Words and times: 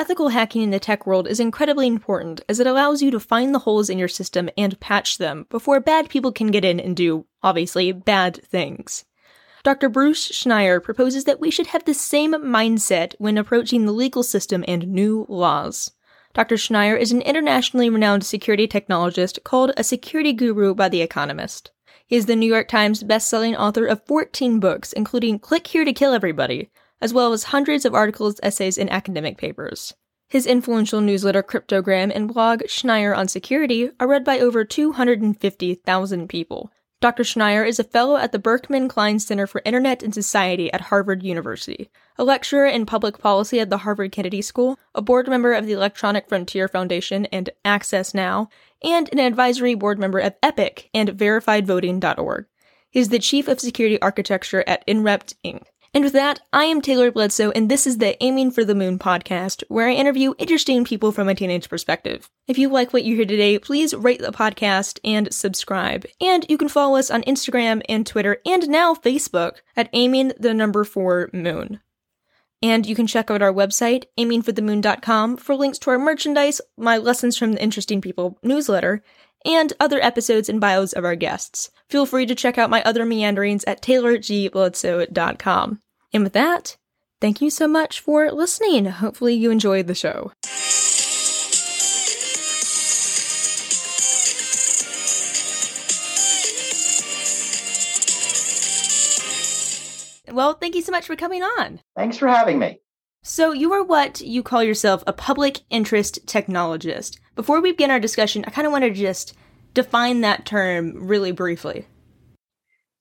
ethical 0.00 0.30
hacking 0.30 0.62
in 0.62 0.70
the 0.70 0.80
tech 0.80 1.06
world 1.06 1.28
is 1.28 1.38
incredibly 1.38 1.86
important 1.86 2.40
as 2.48 2.58
it 2.58 2.66
allows 2.66 3.02
you 3.02 3.10
to 3.10 3.20
find 3.20 3.54
the 3.54 3.58
holes 3.58 3.90
in 3.90 3.98
your 3.98 4.08
system 4.08 4.48
and 4.56 4.80
patch 4.80 5.18
them 5.18 5.44
before 5.50 5.78
bad 5.78 6.08
people 6.08 6.32
can 6.32 6.50
get 6.50 6.64
in 6.64 6.80
and 6.80 6.96
do, 6.96 7.26
obviously, 7.42 7.92
bad 7.92 8.42
things. 8.42 9.04
Dr. 9.62 9.90
Bruce 9.90 10.32
Schneier 10.32 10.82
proposes 10.82 11.24
that 11.24 11.38
we 11.38 11.50
should 11.50 11.66
have 11.66 11.84
the 11.84 11.92
same 11.92 12.32
mindset 12.32 13.14
when 13.18 13.36
approaching 13.36 13.84
the 13.84 13.92
legal 13.92 14.22
system 14.22 14.64
and 14.66 14.88
new 14.88 15.26
laws. 15.28 15.90
Dr. 16.32 16.54
Schneier 16.54 16.98
is 16.98 17.12
an 17.12 17.20
internationally 17.20 17.90
renowned 17.90 18.24
security 18.24 18.66
technologist 18.66 19.44
called 19.44 19.72
a 19.76 19.84
security 19.84 20.32
guru 20.32 20.74
by 20.74 20.88
The 20.88 21.02
Economist. 21.02 21.72
He 22.06 22.16
is 22.16 22.24
the 22.24 22.36
New 22.36 22.50
York 22.50 22.68
Times 22.68 23.02
best-selling 23.02 23.54
author 23.54 23.84
of 23.84 24.06
14 24.06 24.60
books, 24.60 24.94
including 24.94 25.38
Click 25.38 25.66
Here 25.66 25.84
to 25.84 25.92
Kill 25.92 26.14
Everybody, 26.14 26.70
as 27.00 27.14
well 27.14 27.32
as 27.32 27.44
hundreds 27.44 27.84
of 27.84 27.94
articles, 27.94 28.40
essays, 28.42 28.78
and 28.78 28.90
academic 28.90 29.38
papers. 29.38 29.94
His 30.28 30.46
influential 30.46 31.00
newsletter 31.00 31.42
Crypto-Gram 31.42 32.12
and 32.14 32.32
blog 32.32 32.62
Schneier 32.62 33.16
on 33.16 33.26
Security 33.26 33.90
are 33.98 34.06
read 34.06 34.24
by 34.24 34.38
over 34.38 34.64
250,000 34.64 36.28
people. 36.28 36.70
Dr. 37.00 37.22
Schneier 37.22 37.66
is 37.66 37.78
a 37.78 37.84
fellow 37.84 38.16
at 38.16 38.30
the 38.30 38.38
Berkman 38.38 38.86
Klein 38.86 39.18
Center 39.18 39.46
for 39.46 39.62
Internet 39.64 40.02
and 40.02 40.12
Society 40.12 40.70
at 40.72 40.82
Harvard 40.82 41.22
University, 41.22 41.90
a 42.18 42.24
lecturer 42.24 42.66
in 42.66 42.84
public 42.84 43.18
policy 43.18 43.58
at 43.58 43.70
the 43.70 43.78
Harvard 43.78 44.12
Kennedy 44.12 44.42
School, 44.42 44.78
a 44.94 45.00
board 45.00 45.26
member 45.26 45.54
of 45.54 45.64
the 45.64 45.72
Electronic 45.72 46.28
Frontier 46.28 46.68
Foundation 46.68 47.24
and 47.26 47.48
Access 47.64 48.12
Now, 48.12 48.50
and 48.84 49.08
an 49.12 49.18
advisory 49.18 49.74
board 49.74 49.98
member 49.98 50.18
of 50.18 50.34
EPIC 50.42 50.90
and 50.92 51.08
VerifiedVoting.org. 51.08 52.46
He 52.90 53.00
is 53.00 53.08
the 53.08 53.18
chief 53.18 53.48
of 53.48 53.60
security 53.60 54.00
architecture 54.02 54.62
at 54.66 54.86
Inrupt 54.86 55.34
Inc. 55.42 55.62
And 55.92 56.04
with 56.04 56.12
that, 56.12 56.38
I 56.52 56.66
am 56.66 56.80
Taylor 56.80 57.10
Bledsoe, 57.10 57.50
and 57.50 57.68
this 57.68 57.84
is 57.84 57.98
the 57.98 58.22
Aiming 58.22 58.52
for 58.52 58.64
the 58.64 58.76
Moon 58.76 58.96
podcast, 58.96 59.64
where 59.66 59.88
I 59.88 59.92
interview 59.92 60.34
interesting 60.38 60.84
people 60.84 61.10
from 61.10 61.28
a 61.28 61.34
teenage 61.34 61.68
perspective. 61.68 62.30
If 62.46 62.58
you 62.58 62.68
like 62.68 62.92
what 62.92 63.02
you 63.02 63.16
hear 63.16 63.24
today, 63.24 63.58
please 63.58 63.92
rate 63.92 64.20
the 64.20 64.30
podcast 64.30 65.00
and 65.02 65.34
subscribe. 65.34 66.06
And 66.20 66.46
you 66.48 66.56
can 66.56 66.68
follow 66.68 66.96
us 66.96 67.10
on 67.10 67.22
Instagram 67.22 67.82
and 67.88 68.06
Twitter, 68.06 68.38
and 68.46 68.68
now 68.68 68.94
Facebook, 68.94 69.62
at 69.76 69.90
Aiming 69.92 70.30
the 70.38 70.54
Number 70.54 70.84
4 70.84 71.30
Moon. 71.32 71.80
And 72.62 72.86
you 72.86 72.94
can 72.94 73.08
check 73.08 73.28
out 73.28 73.42
our 73.42 73.52
website, 73.52 74.04
aimingforthemoon.com, 74.16 75.38
for 75.38 75.56
links 75.56 75.78
to 75.80 75.90
our 75.90 75.98
merchandise, 75.98 76.60
my 76.76 76.98
Lessons 76.98 77.36
from 77.36 77.54
the 77.54 77.62
Interesting 77.62 78.00
People 78.00 78.38
newsletter, 78.44 79.02
and 79.44 79.72
other 79.80 80.00
episodes 80.00 80.48
and 80.48 80.60
bios 80.60 80.92
of 80.92 81.04
our 81.04 81.16
guests. 81.16 81.70
Feel 81.88 82.06
free 82.06 82.26
to 82.26 82.34
check 82.34 82.58
out 82.58 82.70
my 82.70 82.82
other 82.84 83.04
meanderings 83.04 83.64
at 83.64 83.82
taylorgbledsoe.com. 83.82 85.80
And 86.12 86.22
with 86.22 86.32
that, 86.32 86.76
thank 87.20 87.40
you 87.40 87.50
so 87.50 87.68
much 87.68 88.00
for 88.00 88.30
listening. 88.30 88.86
Hopefully, 88.86 89.34
you 89.34 89.50
enjoyed 89.50 89.86
the 89.86 89.94
show. 89.94 90.32
Well, 100.32 100.54
thank 100.54 100.74
you 100.74 100.82
so 100.82 100.92
much 100.92 101.06
for 101.06 101.16
coming 101.16 101.42
on. 101.42 101.80
Thanks 101.96 102.16
for 102.16 102.28
having 102.28 102.58
me. 102.58 102.80
So, 103.22 103.52
you 103.52 103.70
are 103.74 103.84
what 103.84 104.22
you 104.22 104.42
call 104.42 104.64
yourself 104.64 105.04
a 105.06 105.12
public 105.12 105.60
interest 105.68 106.24
technologist. 106.26 107.18
Before 107.36 107.60
we 107.60 107.72
begin 107.72 107.90
our 107.90 108.00
discussion, 108.00 108.46
I 108.46 108.50
kind 108.50 108.66
of 108.66 108.72
want 108.72 108.84
to 108.84 108.90
just 108.90 109.34
define 109.74 110.22
that 110.22 110.46
term 110.46 111.06
really 111.06 111.30
briefly. 111.30 111.86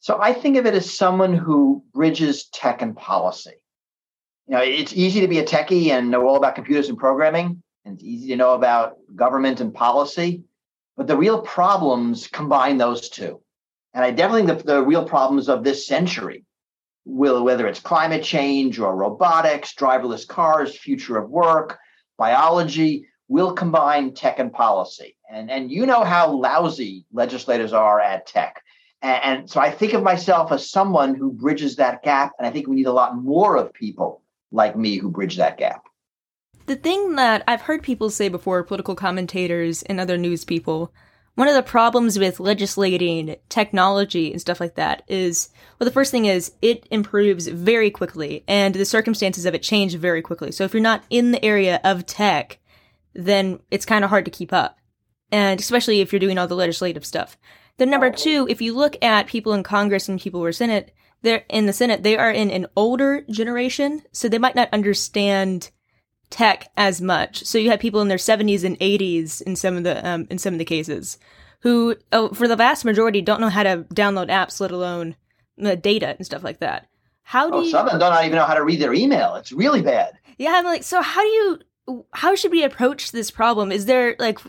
So, 0.01 0.19
I 0.21 0.33
think 0.33 0.57
of 0.57 0.65
it 0.65 0.73
as 0.73 0.93
someone 0.93 1.33
who 1.33 1.85
bridges 1.93 2.49
tech 2.49 2.81
and 2.81 2.97
policy. 2.97 3.53
You 4.47 4.55
know, 4.55 4.61
it's 4.61 4.91
easy 4.91 5.21
to 5.21 5.27
be 5.29 5.39
a 5.39 5.45
techie 5.45 5.91
and 5.91 6.11
know 6.11 6.27
all 6.27 6.35
about 6.35 6.55
computers 6.55 6.89
and 6.89 6.97
programming, 6.97 7.63
and 7.85 7.95
it's 7.95 8.03
easy 8.03 8.27
to 8.27 8.35
know 8.35 8.55
about 8.55 8.97
government 9.15 9.61
and 9.61 9.73
policy, 9.73 10.43
but 10.97 11.07
the 11.07 11.15
real 11.15 11.41
problems 11.43 12.27
combine 12.27 12.77
those 12.77 13.07
two. 13.07 13.39
And 13.93 14.03
I 14.03 14.11
definitely 14.11 14.47
think 14.47 14.65
the, 14.65 14.73
the 14.73 14.83
real 14.83 15.05
problems 15.05 15.47
of 15.47 15.63
this 15.63 15.87
century 15.87 16.43
will 17.09 17.43
whether 17.43 17.67
it's 17.67 17.79
climate 17.79 18.23
change 18.23 18.79
or 18.79 18.95
robotics, 18.95 19.73
driverless 19.73 20.27
cars, 20.27 20.77
future 20.77 21.17
of 21.17 21.29
work, 21.29 21.79
biology, 22.17 23.07
will 23.27 23.53
combine 23.53 24.13
tech 24.13 24.39
and 24.39 24.51
policy. 24.51 25.15
And, 25.29 25.49
and 25.51 25.71
you 25.71 25.85
know 25.85 26.03
how 26.03 26.31
lousy 26.31 27.05
legislators 27.11 27.73
are 27.73 27.99
at 27.99 28.25
tech. 28.25 28.61
And, 29.01 29.23
and 29.23 29.49
so 29.49 29.59
I 29.59 29.71
think 29.71 29.93
of 29.93 30.03
myself 30.03 30.51
as 30.51 30.69
someone 30.69 31.15
who 31.15 31.31
bridges 31.31 31.75
that 31.77 32.03
gap. 32.03 32.33
And 32.37 32.47
I 32.47 32.51
think 32.51 32.67
we 32.67 32.75
need 32.75 32.87
a 32.87 32.93
lot 32.93 33.15
more 33.15 33.55
of 33.55 33.73
people 33.73 34.21
like 34.51 34.75
me 34.75 34.97
who 34.97 35.09
bridge 35.09 35.37
that 35.37 35.57
gap. 35.57 35.83
The 36.65 36.75
thing 36.75 37.15
that 37.15 37.43
I've 37.47 37.61
heard 37.61 37.81
people 37.81 38.09
say 38.09 38.29
before, 38.29 38.63
political 38.63 38.95
commentators 38.95 39.81
and 39.83 39.99
other 39.99 40.17
news 40.17 40.45
people, 40.45 40.93
one 41.39 41.47
of 41.47 41.55
the 41.55 41.63
problems 41.63 42.19
with 42.19 42.41
legislating 42.41 43.37
technology 43.47 44.29
and 44.29 44.41
stuff 44.41 44.59
like 44.59 44.75
that 44.75 45.03
is 45.07 45.47
well 45.79 45.85
the 45.85 45.93
first 45.93 46.11
thing 46.11 46.25
is 46.25 46.51
it 46.61 46.85
improves 46.91 47.47
very 47.47 47.89
quickly 47.89 48.43
and 48.45 48.75
the 48.75 48.83
circumstances 48.83 49.45
of 49.45 49.55
it 49.55 49.63
change 49.63 49.95
very 49.95 50.21
quickly. 50.21 50.51
So 50.51 50.65
if 50.65 50.73
you're 50.73 50.83
not 50.83 51.05
in 51.09 51.31
the 51.31 51.43
area 51.43 51.79
of 51.85 52.05
tech 52.05 52.59
then 53.13 53.61
it's 53.71 53.85
kind 53.85 54.03
of 54.03 54.09
hard 54.09 54.25
to 54.25 54.31
keep 54.31 54.51
up. 54.51 54.79
And 55.31 55.61
especially 55.61 56.01
if 56.01 56.11
you're 56.11 56.19
doing 56.19 56.37
all 56.37 56.45
the 56.45 56.55
legislative 56.55 57.05
stuff. 57.05 57.37
Then 57.77 57.89
number 57.89 58.07
oh. 58.07 58.11
two 58.11 58.45
if 58.49 58.61
you 58.61 58.75
look 58.75 59.01
at 59.01 59.27
people 59.27 59.53
in 59.53 59.63
congress 59.63 60.09
and 60.09 60.19
people 60.19 60.41
who 60.41 60.45
are 60.45 60.51
senate 60.51 60.93
they're 61.21 61.45
in 61.47 61.67
the 61.67 61.71
senate 61.71 62.03
they 62.03 62.17
are 62.17 62.31
in 62.31 62.51
an 62.51 62.67
older 62.75 63.23
generation 63.29 64.01
so 64.11 64.27
they 64.27 64.39
might 64.39 64.55
not 64.55 64.67
understand 64.73 65.71
tech 66.29 66.69
as 66.77 67.01
much. 67.01 67.43
So 67.45 67.57
you 67.57 67.69
have 67.71 67.79
people 67.79 68.01
in 68.01 68.07
their 68.07 68.17
70s 68.17 68.63
and 68.63 68.79
80s 68.79 69.41
in 69.41 69.55
some 69.55 69.77
of 69.77 69.83
the 69.83 70.07
um, 70.07 70.27
in 70.29 70.37
some 70.37 70.53
of 70.53 70.59
the 70.59 70.65
cases 70.65 71.17
who, 71.61 71.95
oh, 72.11 72.29
for 72.29 72.47
the 72.47 72.55
vast 72.55 72.85
majority, 72.85 73.21
don't 73.21 73.41
know 73.41 73.49
how 73.49 73.63
to 73.63 73.85
download 73.93 74.29
apps, 74.29 74.59
let 74.59 74.71
alone 74.71 75.15
uh, 75.63 75.75
data 75.75 76.15
and 76.17 76.25
stuff 76.25 76.43
like 76.43 76.59
that. 76.59 76.87
How 77.23 77.49
do 77.49 77.57
oh, 77.57 77.61
you, 77.61 77.69
some 77.69 77.85
of 77.85 77.91
them 77.91 77.99
don't 77.99 78.25
even 78.25 78.37
know 78.37 78.45
how 78.45 78.55
to 78.55 78.63
read 78.63 78.79
their 78.79 78.93
email? 78.93 79.35
It's 79.35 79.51
really 79.51 79.81
bad. 79.81 80.17
Yeah, 80.37 80.53
I'm 80.55 80.65
like, 80.65 80.83
so 80.83 81.01
how 81.01 81.21
do 81.21 81.27
you? 81.27 81.59
How 82.13 82.35
should 82.35 82.51
we 82.51 82.63
approach 82.63 83.11
this 83.11 83.31
problem? 83.31 83.71
Is 83.71 83.85
there 83.85 84.15
like, 84.19 84.39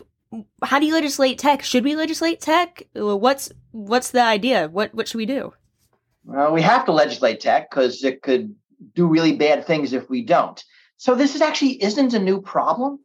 how 0.63 0.79
do 0.79 0.85
you 0.85 0.93
legislate 0.93 1.37
tech? 1.37 1.63
Should 1.63 1.83
we 1.83 1.95
legislate 1.95 2.39
tech? 2.39 2.83
What's 2.93 3.51
what's 3.71 4.11
the 4.11 4.23
idea? 4.23 4.69
What 4.69 4.93
what 4.93 5.07
should 5.07 5.17
we 5.17 5.25
do? 5.25 5.53
Well, 6.23 6.53
we 6.53 6.61
have 6.61 6.85
to 6.85 6.91
legislate 6.91 7.39
tech 7.39 7.69
because 7.69 8.03
it 8.03 8.21
could 8.21 8.55
do 8.95 9.07
really 9.07 9.35
bad 9.35 9.65
things 9.65 9.93
if 9.93 10.09
we 10.09 10.23
don't. 10.23 10.63
So 11.01 11.15
this 11.15 11.33
is 11.33 11.41
actually 11.41 11.81
isn't 11.81 12.13
a 12.13 12.19
new 12.19 12.41
problem. 12.41 12.99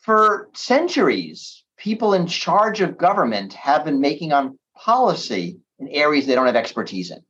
For 0.00 0.48
centuries, 0.54 1.62
people 1.76 2.14
in 2.14 2.26
charge 2.26 2.80
of 2.80 2.96
government 2.96 3.52
have 3.52 3.84
been 3.84 4.00
making 4.00 4.32
on 4.32 4.58
policy 4.74 5.58
in 5.78 5.88
areas 5.88 6.24
they 6.24 6.34
don't 6.34 6.46
have 6.46 6.56
expertise 6.56 7.10
in. 7.10 7.22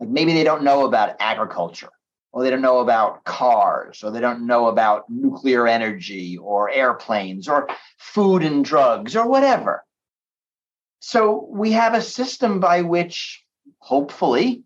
Like 0.00 0.08
maybe 0.08 0.32
they 0.32 0.42
don't 0.42 0.62
know 0.62 0.86
about 0.86 1.16
agriculture, 1.20 1.90
or 2.32 2.42
they 2.42 2.48
don't 2.48 2.62
know 2.62 2.78
about 2.78 3.24
cars, 3.24 4.02
or 4.02 4.10
they 4.10 4.20
don't 4.20 4.46
know 4.46 4.68
about 4.68 5.10
nuclear 5.10 5.68
energy, 5.68 6.38
or 6.38 6.70
airplanes, 6.70 7.46
or 7.46 7.68
food 7.98 8.42
and 8.42 8.64
drugs, 8.64 9.16
or 9.16 9.28
whatever. 9.28 9.84
So 11.00 11.46
we 11.50 11.72
have 11.72 11.92
a 11.92 12.00
system 12.00 12.58
by 12.58 12.80
which, 12.80 13.44
hopefully, 13.80 14.62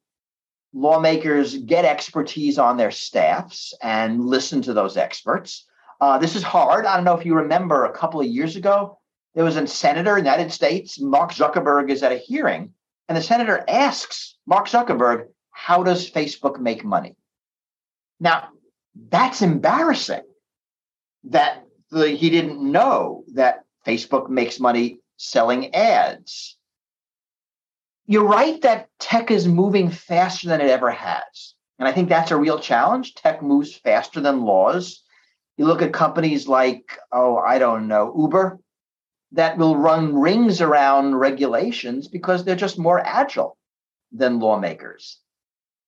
lawmakers 0.73 1.57
get 1.59 1.85
expertise 1.85 2.59
on 2.59 2.77
their 2.77 2.91
staffs 2.91 3.75
and 3.83 4.25
listen 4.25 4.63
to 4.63 4.73
those 4.73 4.97
experts. 4.97 5.67
Uh, 6.01 6.19
this 6.19 6.35
is 6.35 6.43
hard. 6.43 6.87
I 6.87 6.97
don't 6.97 7.05
know 7.05 7.17
if 7.17 7.27
you 7.27 7.35
remember 7.35 7.85
a 7.85 7.93
couple 7.93 8.21
of 8.21 8.27
years 8.27 8.57
ago, 8.57 8.99
there 9.35 9.45
was 9.45 9.57
a 9.57 9.67
senator 9.67 10.19
in 10.19 10.25
the 10.25 10.31
United 10.31 10.53
States, 10.53 11.01
Mark 11.01 11.33
Zuckerberg, 11.33 11.91
is 11.91 12.03
at 12.03 12.13
a 12.13 12.17
hearing, 12.17 12.73
and 13.09 13.17
the 13.17 13.23
senator 13.23 13.65
asks 13.69 14.37
Mark 14.47 14.67
Zuckerberg, 14.67 15.29
How 15.51 15.83
does 15.83 16.11
Facebook 16.11 16.61
make 16.61 16.85
money? 16.85 17.17
Now, 18.21 18.49
that's 19.09 19.43
embarrassing 19.43 20.23
that 21.25 21.65
the, 21.91 22.09
he 22.09 22.31
didn't 22.31 22.61
know 22.61 23.25
that 23.35 23.65
Facebook 23.87 24.29
makes 24.29 24.61
money 24.61 25.01
selling 25.17 25.75
ads 25.75 26.57
you're 28.13 28.29
right 28.29 28.61
that 28.61 28.89
tech 28.99 29.31
is 29.31 29.49
moving 29.49 29.89
faster 29.89 30.47
than 30.47 30.61
it 30.61 30.69
ever 30.69 30.91
has. 30.91 31.55
And 31.79 31.89
I 31.89 31.93
think 31.93 32.11
that's 32.11 32.31
a 32.31 32.37
real 32.37 32.59
challenge. 32.59 33.15
Tech 33.15 33.43
moves 33.43 33.75
faster 33.75 34.21
than 34.21 34.45
laws. 34.45 35.03
You 35.57 35.65
look 35.65 35.81
at 35.81 35.95
companies 35.95 36.47
like, 36.47 36.99
oh, 37.11 37.39
I 37.39 37.59
don't 37.59 37.89
know, 37.89 38.15
Uber, 38.17 38.59
that 39.33 39.57
will 39.57 39.77
run 39.77 40.15
rings 40.15 40.61
around 40.61 41.15
regulations 41.15 42.07
because 42.07 42.45
they're 42.45 42.55
just 42.55 42.79
more 42.79 43.01
agile 43.01 43.57
than 44.13 44.41
lawmakers. 44.41 45.19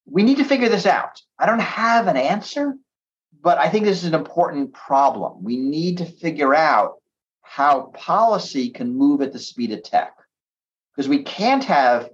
We 0.06 0.22
need 0.22 0.38
to 0.38 0.44
figure 0.44 0.70
this 0.70 0.86
out. 0.86 1.20
I 1.38 1.44
don't 1.44 1.60
have 1.60 2.06
an 2.06 2.16
answer, 2.16 2.74
but 3.42 3.58
I 3.58 3.68
think 3.68 3.84
this 3.84 4.02
is 4.02 4.08
an 4.08 4.14
important 4.14 4.72
problem. 4.72 5.44
We 5.44 5.58
need 5.58 5.98
to 5.98 6.06
figure 6.06 6.54
out 6.54 6.94
how 7.42 7.92
policy 7.94 8.70
can 8.70 8.96
move 8.96 9.20
at 9.20 9.34
the 9.34 9.38
speed 9.38 9.72
of 9.72 9.82
tech 9.82 10.14
because 10.94 11.08
we 11.08 11.22
can't 11.22 11.64
have 11.64 12.08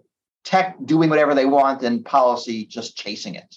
tech 0.50 0.74
doing 0.84 1.08
whatever 1.08 1.32
they 1.32 1.46
want 1.46 1.82
and 1.84 2.04
policy 2.04 2.66
just 2.66 2.96
chasing 2.96 3.36
it. 3.36 3.56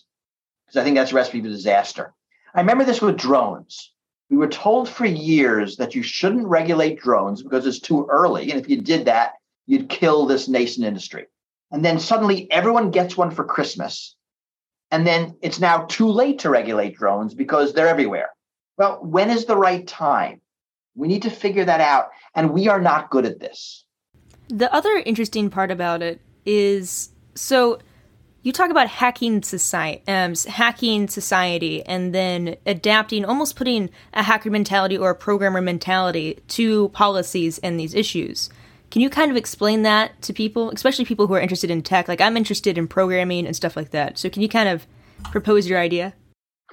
Because 0.65 0.79
I 0.79 0.83
think 0.83 0.95
that's 0.95 1.11
a 1.11 1.15
recipe 1.15 1.41
for 1.41 1.47
disaster. 1.47 2.13
I 2.53 2.61
remember 2.61 2.85
this 2.85 3.01
with 3.01 3.17
drones. 3.17 3.91
We 4.29 4.37
were 4.37 4.47
told 4.47 4.87
for 4.87 5.05
years 5.05 5.77
that 5.77 5.95
you 5.95 6.03
shouldn't 6.03 6.45
regulate 6.45 6.99
drones 6.99 7.41
because 7.41 7.65
it's 7.65 7.79
too 7.79 8.05
early. 8.11 8.51
And 8.51 8.61
if 8.61 8.69
you 8.69 8.79
did 8.79 9.05
that, 9.05 9.33
you'd 9.65 9.89
kill 9.89 10.27
this 10.27 10.47
nascent 10.47 10.85
industry. 10.85 11.25
And 11.71 11.83
then 11.83 11.99
suddenly 11.99 12.49
everyone 12.51 12.91
gets 12.91 13.17
one 13.17 13.31
for 13.31 13.43
Christmas. 13.43 14.15
And 14.91 15.07
then 15.07 15.35
it's 15.41 15.59
now 15.59 15.85
too 15.85 16.09
late 16.09 16.39
to 16.39 16.51
regulate 16.51 16.95
drones 16.95 17.33
because 17.33 17.73
they're 17.73 17.87
everywhere. 17.87 18.29
Well, 18.77 18.99
when 19.01 19.31
is 19.31 19.45
the 19.45 19.57
right 19.57 19.85
time? 19.87 20.41
We 20.95 21.07
need 21.07 21.23
to 21.23 21.31
figure 21.31 21.65
that 21.65 21.81
out. 21.81 22.09
And 22.35 22.53
we 22.53 22.67
are 22.67 22.81
not 22.81 23.09
good 23.09 23.25
at 23.25 23.39
this. 23.39 23.83
The 24.49 24.71
other 24.71 25.01
interesting 25.07 25.49
part 25.49 25.71
about 25.71 26.03
it 26.03 26.21
is 26.45 27.09
so 27.35 27.79
you 28.43 28.51
talk 28.51 28.69
about 28.69 28.89
hacking 28.89 29.41
society, 29.41 30.03
um, 30.07 30.33
hacking 30.47 31.07
society, 31.07 31.81
and 31.85 32.13
then 32.13 32.57
adapting, 32.65 33.23
almost 33.23 33.55
putting 33.55 33.89
a 34.13 34.21
hacker 34.21 34.51
mentality 34.51 34.97
or 34.97 35.11
a 35.11 35.15
programmer 35.15 35.61
mentality 35.61 36.39
to 36.49 36.89
policies 36.89 37.57
and 37.59 37.79
these 37.79 37.93
issues. 37.93 38.49
Can 38.91 39.01
you 39.01 39.09
kind 39.09 39.31
of 39.31 39.37
explain 39.37 39.83
that 39.83 40.21
to 40.23 40.33
people, 40.33 40.69
especially 40.71 41.05
people 41.05 41.25
who 41.25 41.33
are 41.33 41.39
interested 41.39 41.71
in 41.71 41.81
tech? 41.81 42.07
Like 42.07 42.21
I'm 42.21 42.37
interested 42.37 42.77
in 42.77 42.87
programming 42.87 43.47
and 43.47 43.55
stuff 43.55 43.75
like 43.77 43.91
that. 43.91 44.19
So 44.19 44.29
can 44.29 44.41
you 44.41 44.49
kind 44.49 44.69
of 44.69 44.85
propose 45.31 45.67
your 45.67 45.79
idea? 45.79 46.13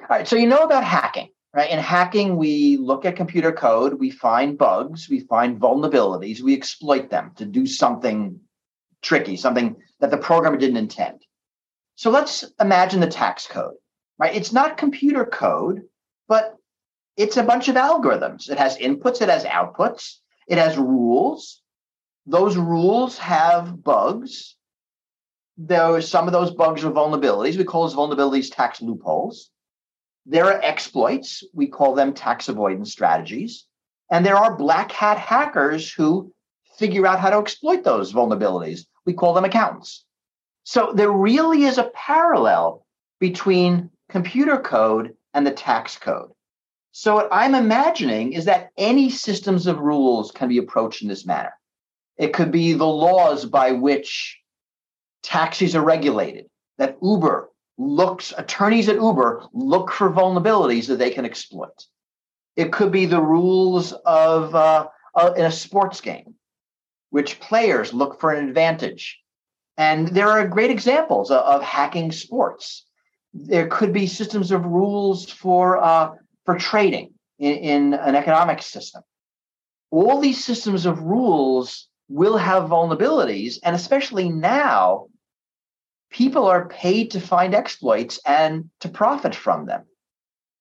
All 0.00 0.06
right. 0.11 0.26
So 0.26 0.37
you 0.37 0.49
know 0.49 0.64
about 0.64 0.82
hacking, 0.82 1.28
right? 1.55 1.70
In 1.70 1.78
hacking, 1.78 2.37
we 2.37 2.78
look 2.78 3.05
at 3.05 3.14
computer 3.14 3.52
code, 3.52 3.94
we 3.94 4.11
find 4.11 4.58
bugs, 4.58 5.08
we 5.08 5.20
find 5.20 5.61
vulnerabilities, 5.61 6.40
we 6.40 6.52
exploit 6.52 7.11
them 7.11 7.31
to 7.37 7.46
do 7.46 7.64
something 7.64 8.40
tricky, 9.02 9.37
something 9.37 9.76
that 10.00 10.11
the 10.11 10.19
programmer 10.19 10.56
didn't 10.56 10.76
intend. 10.76 11.25
So 11.94 12.11
let's 12.11 12.44
imagine 12.61 13.00
the 13.00 13.06
tax 13.06 13.47
code, 13.47 13.75
right? 14.19 14.35
It's 14.35 14.52
not 14.52 14.76
computer 14.76 15.25
code, 15.25 15.82
but 16.29 16.56
it's 17.17 17.37
a 17.37 17.43
bunch 17.43 17.69
of 17.69 17.76
algorithms. 17.76 18.49
It 18.49 18.58
has 18.58 18.79
inputs, 18.79 19.20
it 19.20 19.29
has 19.29 19.44
outputs, 19.44 20.17
it 20.49 20.58
has 20.58 20.79
rules. 20.79 21.61
Those 22.26 22.56
rules 22.56 23.19
have 23.19 23.82
bugs. 23.82 24.56
There 25.58 25.82
are 25.82 26.00
some 26.00 26.26
of 26.26 26.32
those 26.32 26.52
bugs 26.52 26.85
are 26.85 26.91
vulnerabilities. 26.91 27.56
We 27.56 27.64
call 27.64 27.87
those 27.87 27.94
vulnerabilities 27.94 28.55
tax 28.55 28.81
loopholes. 28.81 29.50
There 30.26 30.47
are 30.47 30.61
exploits. 30.62 31.43
We 31.52 31.67
call 31.67 31.94
them 31.94 32.14
tax 32.14 32.49
avoidance 32.49 32.93
strategies. 32.93 33.67
And 34.11 34.25
there 34.25 34.37
are 34.37 34.56
black 34.56 34.91
hat 34.93 35.19
hackers 35.19 35.93
who 35.93 36.32
figure 36.78 37.06
out 37.06 37.20
how 37.20 37.31
to 37.31 37.38
exploit 37.38 37.84
those 37.84 38.12
vulnerabilities. 38.12 38.87
We 39.06 39.12
call 39.12 39.34
them 39.34 39.44
accountants. 39.44 40.05
So 40.64 40.93
there 40.94 41.11
really 41.11 41.64
is 41.64 41.78
a 41.78 41.90
parallel 41.94 42.87
between 43.19 43.90
computer 44.08 44.58
code 44.58 45.14
and 45.34 45.46
the 45.46 45.52
tax 45.52 45.96
code. 45.96 46.31
So 46.93 47.14
what 47.14 47.28
I'm 47.31 47.55
imagining 47.55 48.32
is 48.32 48.46
that 48.46 48.70
any 48.76 49.11
systems 49.11 49.67
of 49.67 49.78
rules 49.78 50.32
can 50.32 50.49
be 50.49 50.58
approached 50.58 51.02
in 51.02 51.08
this 51.08 51.25
manner. 51.25 51.52
It 52.17 52.32
could 52.32 52.50
be 52.50 52.73
the 52.73 52.87
laws 52.87 53.44
by 53.44 53.73
which 53.73 54.38
taxis 55.23 55.76
are 55.76 55.84
regulated, 55.84 56.46
that 56.78 56.99
Uber 57.02 57.50
looks, 57.78 58.34
attorneys 58.37 58.88
at 58.88 58.96
Uber 58.96 59.44
look 59.52 59.90
for 59.90 60.11
vulnerabilities 60.11 60.88
that 60.88 60.99
they 60.99 61.11
can 61.11 61.25
exploit. 61.25 61.87
It 62.56 62.73
could 62.73 62.90
be 62.90 63.06
the 63.06 63.23
rules 63.23 63.93
of 63.93 64.55
uh, 64.55 64.88
uh, 65.14 65.32
in 65.37 65.44
a 65.44 65.52
sports 65.52 66.00
game, 66.00 66.34
which 67.10 67.40
players 67.40 67.92
look 67.92 68.20
for 68.20 68.32
an 68.32 68.48
advantage 68.48 69.20
and 69.80 70.08
there 70.08 70.28
are 70.28 70.46
great 70.46 70.70
examples 70.70 71.30
of, 71.30 71.40
of 71.40 71.62
hacking 71.62 72.12
sports. 72.12 72.84
There 73.32 73.66
could 73.66 73.94
be 73.94 74.06
systems 74.06 74.50
of 74.50 74.66
rules 74.66 75.30
for 75.30 75.82
uh, 75.82 76.10
for 76.44 76.56
trading 76.56 77.14
in, 77.38 77.54
in 77.54 77.94
an 77.94 78.14
economic 78.14 78.60
system. 78.60 79.02
All 79.90 80.20
these 80.20 80.44
systems 80.44 80.84
of 80.84 81.00
rules 81.00 81.88
will 82.10 82.36
have 82.36 82.68
vulnerabilities, 82.68 83.58
and 83.62 83.74
especially 83.74 84.28
now, 84.28 85.06
people 86.10 86.44
are 86.44 86.68
paid 86.68 87.12
to 87.12 87.20
find 87.20 87.54
exploits 87.54 88.20
and 88.26 88.68
to 88.80 88.90
profit 88.90 89.34
from 89.34 89.64
them. 89.64 89.84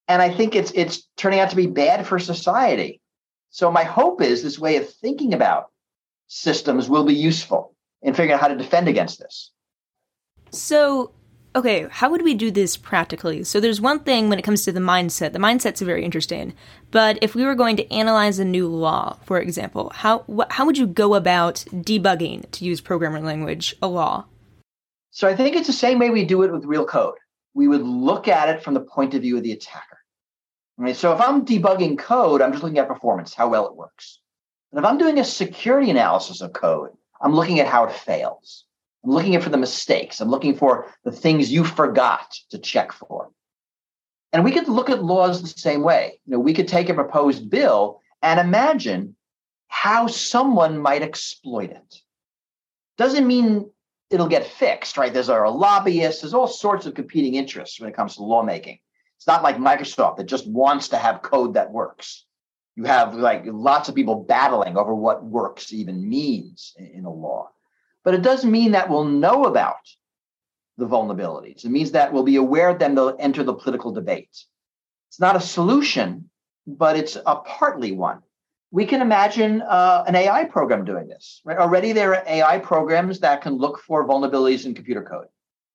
And 0.08 0.22
I 0.22 0.30
think 0.34 0.56
it's 0.56 0.72
it's 0.72 1.10
turning 1.18 1.42
out 1.42 1.50
to 1.50 1.58
be 1.58 1.68
bad 1.68 2.08
for 2.08 2.20
society. 2.20 3.02
So 3.50 3.70
my 3.70 3.84
hope 3.84 4.22
is 4.22 4.44
this 4.44 4.58
way 4.58 4.78
of 4.78 4.90
thinking 4.90 5.34
about 5.34 5.66
systems 6.30 6.88
will 6.88 7.04
be 7.04 7.14
useful 7.14 7.76
in 8.02 8.14
figuring 8.14 8.32
out 8.32 8.40
how 8.40 8.48
to 8.48 8.56
defend 8.56 8.88
against 8.88 9.20
this. 9.20 9.52
So, 10.52 11.12
okay, 11.56 11.88
how 11.90 12.10
would 12.10 12.22
we 12.22 12.34
do 12.34 12.50
this 12.52 12.78
practically? 12.78 13.44
So, 13.44 13.60
there's 13.60 13.82
one 13.82 14.00
thing 14.00 14.30
when 14.30 14.40
it 14.40 14.44
comes 14.44 14.64
to 14.64 14.72
the 14.72 14.80
mindset. 14.80 15.34
The 15.34 15.40
mindset's 15.40 15.82
very 15.82 16.06
interesting. 16.06 16.54
But 16.92 17.20
if 17.22 17.36
we 17.36 17.44
were 17.44 17.56
going 17.56 17.76
to 17.78 17.92
analyze 17.92 18.40
a 18.40 18.46
new 18.46 18.68
law, 18.68 19.18
for 19.26 19.40
example, 19.40 19.92
how 19.94 20.20
wh- 20.20 20.52
how 20.52 20.66
would 20.66 20.78
you 20.78 20.88
go 20.88 21.16
about 21.16 21.66
debugging, 21.72 22.50
to 22.52 22.64
use 22.64 22.80
programming 22.80 23.26
language, 23.26 23.76
a 23.82 23.88
law? 23.88 24.26
So, 25.12 25.28
I 25.28 25.36
think 25.36 25.56
it's 25.56 25.68
the 25.68 25.74
same 25.74 26.00
way 26.00 26.10
we 26.10 26.26
do 26.26 26.44
it 26.44 26.52
with 26.52 26.64
real 26.64 26.86
code. 26.86 27.18
We 27.56 27.68
would 27.68 27.84
look 27.84 28.28
at 28.28 28.50
it 28.50 28.64
from 28.64 28.76
the 28.76 28.80
point 28.82 29.14
of 29.16 29.24
view 29.24 29.36
of 29.38 29.44
the 29.44 29.52
attacker. 29.52 29.98
Right? 30.78 30.96
So, 30.96 31.12
if 31.12 31.20
I'm 31.20 31.46
debugging 31.46 31.98
code, 31.98 32.42
I'm 32.42 32.52
just 32.52 32.64
looking 32.64 32.78
at 32.78 32.88
performance, 32.88 33.34
how 33.34 33.50
well 33.50 33.68
it 33.68 33.76
works. 33.76 34.20
And 34.72 34.80
if 34.80 34.86
I'm 34.86 34.98
doing 34.98 35.20
a 35.20 35.26
security 35.26 35.90
analysis 35.90 36.42
of 36.42 36.54
code, 36.54 36.92
I'm 37.22 37.34
looking 37.34 37.60
at 37.60 37.68
how 37.68 37.86
it 37.86 37.94
fails. 37.94 38.66
I'm 39.04 39.12
looking 39.12 39.40
for 39.40 39.50
the 39.50 39.58
mistakes. 39.58 40.20
I'm 40.20 40.30
looking 40.30 40.56
for 40.56 40.94
the 41.04 41.12
things 41.12 41.52
you 41.52 41.64
forgot 41.64 42.36
to 42.52 42.60
check 42.60 42.92
for. 42.92 43.30
And 44.32 44.44
we 44.44 44.52
could 44.52 44.68
look 44.68 44.90
at 44.90 45.04
laws 45.04 45.42
the 45.42 45.48
same 45.48 45.82
way. 45.82 46.20
You 46.26 46.34
know, 46.34 46.40
we 46.40 46.54
could 46.54 46.68
take 46.68 46.90
a 46.90 46.94
proposed 46.94 47.50
bill 47.50 48.02
and 48.22 48.40
imagine 48.40 49.16
how 49.68 50.08
someone 50.08 50.78
might 50.78 51.02
exploit 51.02 51.72
it. 51.72 51.96
Doesn't 52.98 53.26
mean 53.26 53.72
it'll 54.10 54.28
get 54.28 54.46
fixed, 54.46 54.98
right? 54.98 55.14
There's 55.14 55.30
a 55.30 55.36
lobbyists, 55.36 56.22
there's 56.22 56.34
all 56.34 56.48
sorts 56.48 56.86
of 56.86 56.94
competing 56.94 57.36
interests 57.36 57.80
when 57.80 57.90
it 57.90 57.96
comes 57.96 58.16
to 58.16 58.24
lawmaking. 58.24 58.80
It's 59.18 59.28
not 59.28 59.44
like 59.44 59.58
Microsoft 59.58 60.18
that 60.18 60.26
just 60.26 60.48
wants 60.48 60.90
to 60.90 60.98
have 60.98 61.22
code 61.22 61.56
that 61.56 61.72
works 61.72 62.26
you 62.80 62.86
have 62.86 63.14
like 63.14 63.44
lots 63.46 63.90
of 63.90 63.96
people 63.96 64.24
battling 64.24 64.78
over 64.78 64.96
what 64.96 65.22
works 65.22 65.74
even 65.74 66.08
means 66.08 66.74
in 66.78 67.04
a 67.04 67.12
law. 67.12 67.50
But 68.06 68.14
it 68.14 68.22
doesn't 68.22 68.50
mean 68.50 68.72
that 68.72 68.90
we'll 68.90 69.04
know 69.04 69.44
about 69.44 69.86
the 70.78 70.88
vulnerabilities. 70.88 71.66
It 71.66 71.72
means 71.72 71.92
that 71.92 72.14
we'll 72.14 72.24
be 72.24 72.38
aware 72.38 72.70
of 72.70 72.80
them, 72.80 72.96
they'll 72.96 73.18
enter 73.20 73.44
the 73.44 73.54
political 73.54 73.92
debate. 73.92 74.30
It's 75.10 75.20
not 75.20 75.36
a 75.36 75.42
solution, 75.42 76.30
but 76.66 76.96
it's 76.96 77.18
a 77.18 77.36
partly 77.36 77.92
one. 77.92 78.20
We 78.72 78.86
can 78.86 79.02
imagine 79.02 79.62
uh, 79.62 80.06
an 80.08 80.16
AI 80.16 80.46
program 80.46 80.86
doing 80.86 81.10
this. 81.10 81.42
Right? 81.44 81.58
Already 81.58 81.92
there 81.92 82.16
are 82.16 82.24
AI 82.26 82.60
programs 82.60 83.20
that 83.20 83.42
can 83.42 83.58
look 83.58 83.80
for 83.80 84.08
vulnerabilities 84.08 84.66
in 84.66 84.74
computer 84.74 85.04
code. 85.04 85.28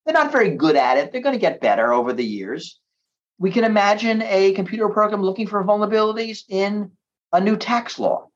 They're 0.06 0.14
not 0.14 0.32
very 0.32 0.56
good 0.56 0.76
at 0.76 0.96
it. 0.96 1.12
They're 1.12 1.20
going 1.20 1.34
to 1.34 1.48
get 1.48 1.60
better 1.60 1.92
over 1.92 2.14
the 2.14 2.24
years 2.24 2.80
we 3.38 3.50
can 3.50 3.64
imagine 3.64 4.22
a 4.22 4.52
computer 4.52 4.88
program 4.88 5.22
looking 5.22 5.46
for 5.46 5.62
vulnerabilities 5.64 6.44
in 6.48 6.90
a 7.32 7.40
new 7.40 7.56
tax 7.56 7.98
law. 7.98 8.28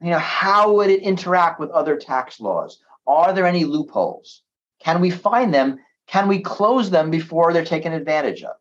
You 0.00 0.10
know, 0.10 0.18
how 0.18 0.72
would 0.72 0.90
it 0.90 1.02
interact 1.02 1.60
with 1.60 1.70
other 1.70 1.96
tax 1.96 2.40
laws? 2.40 2.80
Are 3.06 3.32
there 3.32 3.46
any 3.46 3.64
loopholes? 3.64 4.42
Can 4.82 5.00
we 5.00 5.10
find 5.10 5.52
them? 5.52 5.78
Can 6.06 6.26
we 6.26 6.40
close 6.40 6.90
them 6.90 7.10
before 7.10 7.52
they're 7.52 7.64
taken 7.64 7.92
advantage 7.92 8.42
of? 8.42 8.56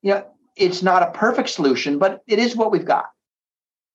You 0.00 0.14
know, 0.14 0.26
it's 0.56 0.82
not 0.82 1.02
a 1.02 1.12
perfect 1.12 1.50
solution, 1.50 1.98
but 1.98 2.22
it 2.26 2.38
is 2.38 2.56
what 2.56 2.72
we've 2.72 2.84
got. 2.84 3.06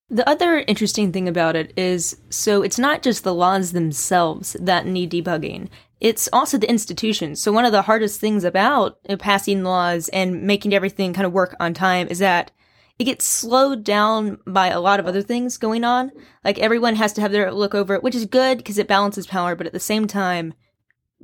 The 0.10 0.28
other 0.30 0.60
interesting 0.68 1.12
thing 1.12 1.28
about 1.28 1.58
it 1.58 1.74
is 1.76 2.16
so 2.30 2.62
it's 2.62 2.80
not 2.80 3.04
just 3.04 3.26
the 3.26 3.34
laws 3.34 3.74
themselves 3.74 4.56
that 4.60 4.86
need 4.86 5.12
debugging, 5.12 5.68
it's 6.00 6.30
also 6.32 6.58
the 6.58 6.70
institutions. 6.70 7.42
So, 7.42 7.52
one 7.52 7.66
of 7.66 7.72
the 7.72 7.84
hardest 7.84 8.20
things 8.20 8.44
about 8.44 8.98
passing 9.20 9.64
laws 9.64 10.10
and 10.10 10.44
making 10.44 10.74
everything 10.74 11.14
kind 11.14 11.26
of 11.26 11.34
work 11.34 11.56
on 11.60 11.74
time 11.74 12.08
is 12.08 12.20
that 12.20 12.52
it 13.00 13.06
gets 13.06 13.26
slowed 13.26 13.84
down 13.84 14.40
by 14.46 14.68
a 14.68 14.80
lot 14.80 15.00
of 15.00 15.06
other 15.06 15.22
things 15.22 15.58
going 15.58 15.84
on. 15.84 16.12
Like, 16.44 16.60
everyone 16.60 16.96
has 16.96 17.14
to 17.14 17.22
have 17.22 17.32
their 17.32 17.52
look 17.52 17.76
over 17.76 17.96
it, 17.96 18.04
which 18.04 18.16
is 18.16 18.26
good 18.26 18.58
because 18.58 18.78
it 18.78 18.88
balances 18.88 19.28
power, 19.28 19.56
but 19.56 19.68
at 19.68 19.74
the 19.74 19.80
same 19.80 20.08
time, 20.08 20.54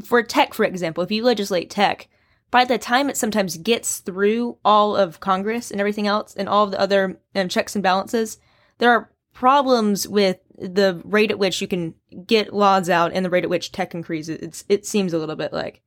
for 0.04 0.22
tech, 0.24 0.54
for 0.54 0.66
example, 0.66 1.04
if 1.04 1.12
you 1.12 1.24
legislate 1.24 1.70
tech, 1.70 2.08
by 2.52 2.66
the 2.66 2.78
time 2.78 3.10
it 3.10 3.18
sometimes 3.18 3.58
gets 3.58 4.00
through 4.00 4.58
all 4.64 4.96
of 4.96 5.20
Congress 5.20 5.72
and 5.72 5.80
everything 5.80 6.08
else 6.08 6.36
and 6.36 6.48
all 6.48 6.64
of 6.64 6.72
the 6.72 6.80
other 6.80 7.20
um, 7.36 7.50
checks 7.50 7.76
and 7.76 7.82
balances, 7.82 8.38
there 8.78 8.92
are 8.92 9.12
problems 9.34 10.08
with 10.08 10.38
the 10.58 11.02
rate 11.04 11.32
at 11.32 11.40
which 11.40 11.62
you 11.62 11.68
can 11.68 11.96
get 12.26 12.54
laws 12.54 12.90
out 12.90 13.12
and 13.14 13.26
the 13.26 13.30
rate 13.30 13.44
at 13.44 13.50
which 13.50 13.72
tech 13.72 13.94
increases. 13.94 14.38
It's 14.42 14.66
it 14.70 14.86
seems 14.86 15.14
a 15.14 15.18
little 15.18 15.36
bit 15.36 15.54
like 15.54 15.82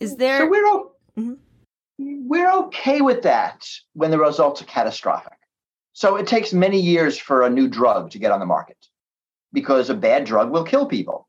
is 0.00 0.16
there. 0.16 0.38
So 0.38 0.48
we're 0.48 0.66
o- 0.66 0.92
mm-hmm. 1.18 2.28
we're 2.28 2.50
okay 2.50 3.00
with 3.00 3.22
that 3.22 3.68
when 3.94 4.10
the 4.10 4.18
results 4.18 4.62
are 4.62 4.66
catastrophic. 4.66 5.38
So 5.92 6.16
it 6.16 6.26
takes 6.26 6.52
many 6.52 6.80
years 6.80 7.16
for 7.16 7.42
a 7.42 7.50
new 7.50 7.68
drug 7.68 8.10
to 8.10 8.18
get 8.18 8.32
on 8.32 8.40
the 8.40 8.46
market 8.46 8.76
because 9.52 9.88
a 9.88 9.94
bad 9.94 10.24
drug 10.24 10.50
will 10.50 10.64
kill 10.64 10.86
people. 10.86 11.28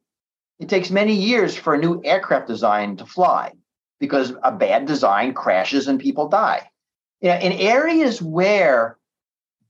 It 0.60 0.70
takes 0.70 0.90
many 0.90 1.14
years 1.14 1.56
for 1.56 1.74
a 1.74 1.78
new 1.78 2.02
aircraft 2.04 2.48
design 2.48 2.98
to 2.98 3.06
fly 3.06 3.54
because 4.00 4.34
a 4.44 4.52
bad 4.52 4.86
design 4.86 5.34
crashes 5.34 5.88
and 5.88 6.00
people 6.00 6.28
die. 6.28 6.70
You 7.22 7.30
know, 7.30 7.38
in 7.38 7.54
areas 7.54 8.22
where 8.22 8.98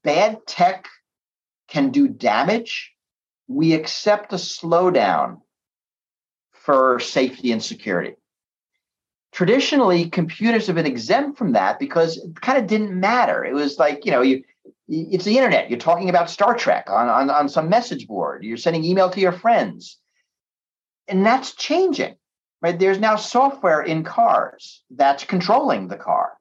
bad 0.04 0.46
tech 0.48 0.88
can 1.68 1.92
do 1.92 2.08
damage, 2.08 2.94
we 3.48 3.74
accept 3.74 4.34
a 4.34 4.38
slowdown 4.38 5.42
for 6.52 7.00
safety 7.00 7.52
and 7.52 7.64
security. 7.64 8.16
Traditionally, 9.32 10.10
computers 10.10 10.68
have 10.68 10.76
been 10.76 10.86
exempt 10.86 11.38
from 11.38 11.54
that 11.54 11.80
because 11.80 12.18
it 12.18 12.42
kind 12.42 12.58
of 12.58 12.68
didn't 12.68 12.98
matter. 13.00 13.46
It 13.46 13.54
was 13.54 13.78
like, 13.78 14.06
you 14.06 14.12
know, 14.12 14.22
you 14.22 14.44
it's 14.90 15.26
the 15.26 15.38
internet. 15.38 15.70
You're 15.70 15.80
talking 15.80 16.10
about 16.10 16.30
Star 16.30 16.56
Trek 16.56 16.90
on, 16.90 17.10
on, 17.10 17.30
on 17.30 17.50
some 17.50 17.70
message 17.70 18.08
board. 18.08 18.44
You're 18.44 18.58
sending 18.58 18.86
email 18.86 19.10
to 19.10 19.20
your 19.20 19.34
friends. 19.34 19.98
And 21.10 21.26
that's 21.26 21.56
changing, 21.56 22.16
right? 22.62 22.78
There's 22.78 23.00
now 23.00 23.18
software 23.18 23.82
in 23.82 24.04
cars 24.04 24.84
that's 24.90 25.26
controlling 25.26 25.88
the 25.88 25.98
car. 25.98 26.34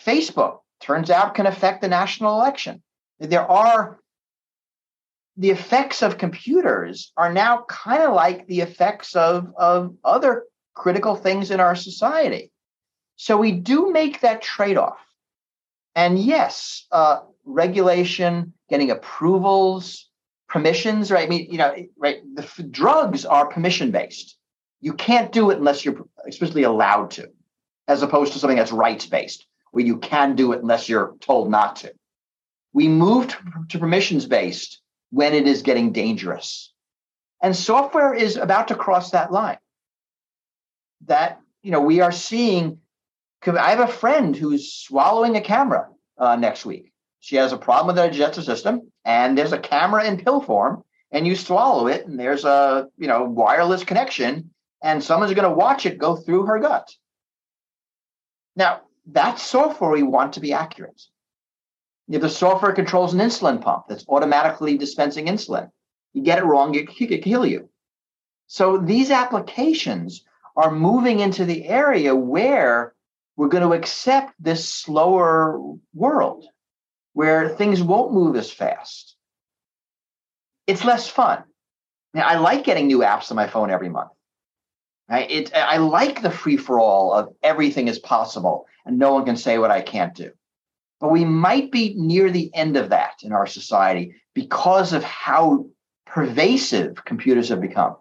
Facebook 0.00 0.60
turns 0.80 1.10
out 1.10 1.34
can 1.34 1.46
affect 1.46 1.82
the 1.82 1.88
national 1.88 2.34
election. 2.36 2.82
There 3.18 3.48
are 3.50 3.98
the 5.36 5.50
effects 5.50 6.02
of 6.02 6.18
computers 6.18 7.12
are 7.16 7.32
now 7.32 7.64
kind 7.68 8.02
of 8.02 8.14
like 8.14 8.46
the 8.46 8.60
effects 8.60 9.14
of, 9.14 9.52
of 9.56 9.94
other 10.04 10.44
critical 10.74 11.14
things 11.14 11.50
in 11.50 11.60
our 11.60 11.76
society. 11.76 12.50
So 13.16 13.36
we 13.36 13.52
do 13.52 13.90
make 13.92 14.20
that 14.20 14.42
trade 14.42 14.76
off. 14.76 14.98
And 15.94 16.18
yes, 16.18 16.86
uh, 16.92 17.20
regulation, 17.44 18.52
getting 18.68 18.90
approvals, 18.90 20.08
permissions, 20.48 21.10
right? 21.10 21.26
I 21.26 21.28
mean, 21.28 21.50
you 21.50 21.58
know, 21.58 21.74
right? 21.96 22.18
The 22.34 22.42
f- 22.42 22.60
drugs 22.70 23.24
are 23.24 23.48
permission 23.48 23.90
based. 23.90 24.36
You 24.80 24.92
can't 24.92 25.32
do 25.32 25.50
it 25.50 25.58
unless 25.58 25.84
you're 25.84 26.06
explicitly 26.26 26.64
allowed 26.64 27.12
to, 27.12 27.30
as 27.88 28.02
opposed 28.02 28.34
to 28.34 28.38
something 28.38 28.58
that's 28.58 28.72
rights 28.72 29.06
based, 29.06 29.46
where 29.72 29.84
you 29.84 29.98
can 29.98 30.36
do 30.36 30.52
it 30.52 30.60
unless 30.60 30.88
you're 30.88 31.14
told 31.20 31.50
not 31.50 31.76
to. 31.76 31.92
We 32.74 32.88
moved 32.88 33.34
to 33.70 33.78
permissions 33.78 34.26
based 34.26 34.82
when 35.16 35.32
it 35.32 35.46
is 35.48 35.62
getting 35.62 35.92
dangerous. 35.92 36.70
And 37.42 37.56
software 37.56 38.12
is 38.12 38.36
about 38.36 38.68
to 38.68 38.74
cross 38.74 39.12
that 39.12 39.32
line. 39.32 39.56
That, 41.06 41.40
you 41.62 41.70
know, 41.70 41.80
we 41.80 42.00
are 42.00 42.12
seeing. 42.12 42.80
I 43.46 43.70
have 43.70 43.88
a 43.88 43.98
friend 44.02 44.36
who's 44.36 44.70
swallowing 44.70 45.36
a 45.36 45.40
camera 45.40 45.88
uh, 46.18 46.36
next 46.36 46.66
week. 46.66 46.92
She 47.20 47.36
has 47.36 47.52
a 47.52 47.56
problem 47.56 47.86
with 47.86 47.96
her 47.96 48.10
digestive 48.10 48.44
system, 48.44 48.92
and 49.06 49.38
there's 49.38 49.52
a 49.54 49.58
camera 49.58 50.04
in 50.04 50.18
pill 50.18 50.42
form, 50.42 50.84
and 51.10 51.26
you 51.26 51.34
swallow 51.34 51.86
it, 51.86 52.06
and 52.06 52.20
there's 52.20 52.44
a 52.44 52.88
you 52.98 53.08
know 53.08 53.24
wireless 53.24 53.84
connection, 53.84 54.50
and 54.82 55.02
someone's 55.02 55.32
going 55.32 55.48
to 55.48 55.56
watch 55.56 55.86
it 55.86 55.96
go 55.96 56.16
through 56.16 56.44
her 56.44 56.58
gut. 56.58 56.94
Now, 58.54 58.82
that 59.12 59.38
software 59.38 59.92
we 59.92 60.02
want 60.02 60.34
to 60.34 60.40
be 60.40 60.52
accurate. 60.52 61.00
If 62.08 62.22
the 62.22 62.28
software 62.28 62.72
controls 62.72 63.14
an 63.14 63.20
insulin 63.20 63.60
pump 63.60 63.84
that's 63.88 64.04
automatically 64.08 64.78
dispensing 64.78 65.26
insulin, 65.26 65.70
you 66.12 66.22
get 66.22 66.38
it 66.38 66.44
wrong, 66.44 66.74
it 66.74 66.88
could 66.88 67.22
kill 67.22 67.44
you. 67.44 67.68
So 68.46 68.78
these 68.78 69.10
applications 69.10 70.24
are 70.56 70.70
moving 70.70 71.20
into 71.20 71.44
the 71.44 71.66
area 71.66 72.14
where 72.14 72.94
we're 73.36 73.48
going 73.48 73.68
to 73.68 73.76
accept 73.76 74.32
this 74.38 74.68
slower 74.68 75.60
world 75.94 76.46
where 77.12 77.48
things 77.48 77.82
won't 77.82 78.12
move 78.12 78.36
as 78.36 78.50
fast. 78.50 79.16
It's 80.66 80.84
less 80.84 81.08
fun. 81.08 81.44
Now, 82.14 82.26
I 82.26 82.36
like 82.38 82.64
getting 82.64 82.86
new 82.86 82.98
apps 82.98 83.30
on 83.30 83.36
my 83.36 83.46
phone 83.46 83.70
every 83.70 83.88
month. 83.88 84.10
Right? 85.08 85.30
It, 85.30 85.54
I 85.54 85.76
like 85.76 86.22
the 86.22 86.30
free 86.30 86.56
for 86.56 86.80
all 86.80 87.12
of 87.12 87.34
everything 87.42 87.88
is 87.88 87.98
possible 87.98 88.66
and 88.84 88.98
no 88.98 89.12
one 89.12 89.24
can 89.24 89.36
say 89.36 89.58
what 89.58 89.70
I 89.70 89.80
can't 89.80 90.14
do. 90.14 90.30
But 91.00 91.12
we 91.12 91.24
might 91.24 91.70
be 91.70 91.94
near 91.96 92.30
the 92.30 92.50
end 92.54 92.76
of 92.76 92.88
that 92.90 93.14
in 93.22 93.32
our 93.32 93.46
society 93.46 94.14
because 94.34 94.92
of 94.92 95.04
how 95.04 95.66
pervasive 96.06 97.04
computers 97.04 97.50
have 97.50 97.60
become. 97.60 97.96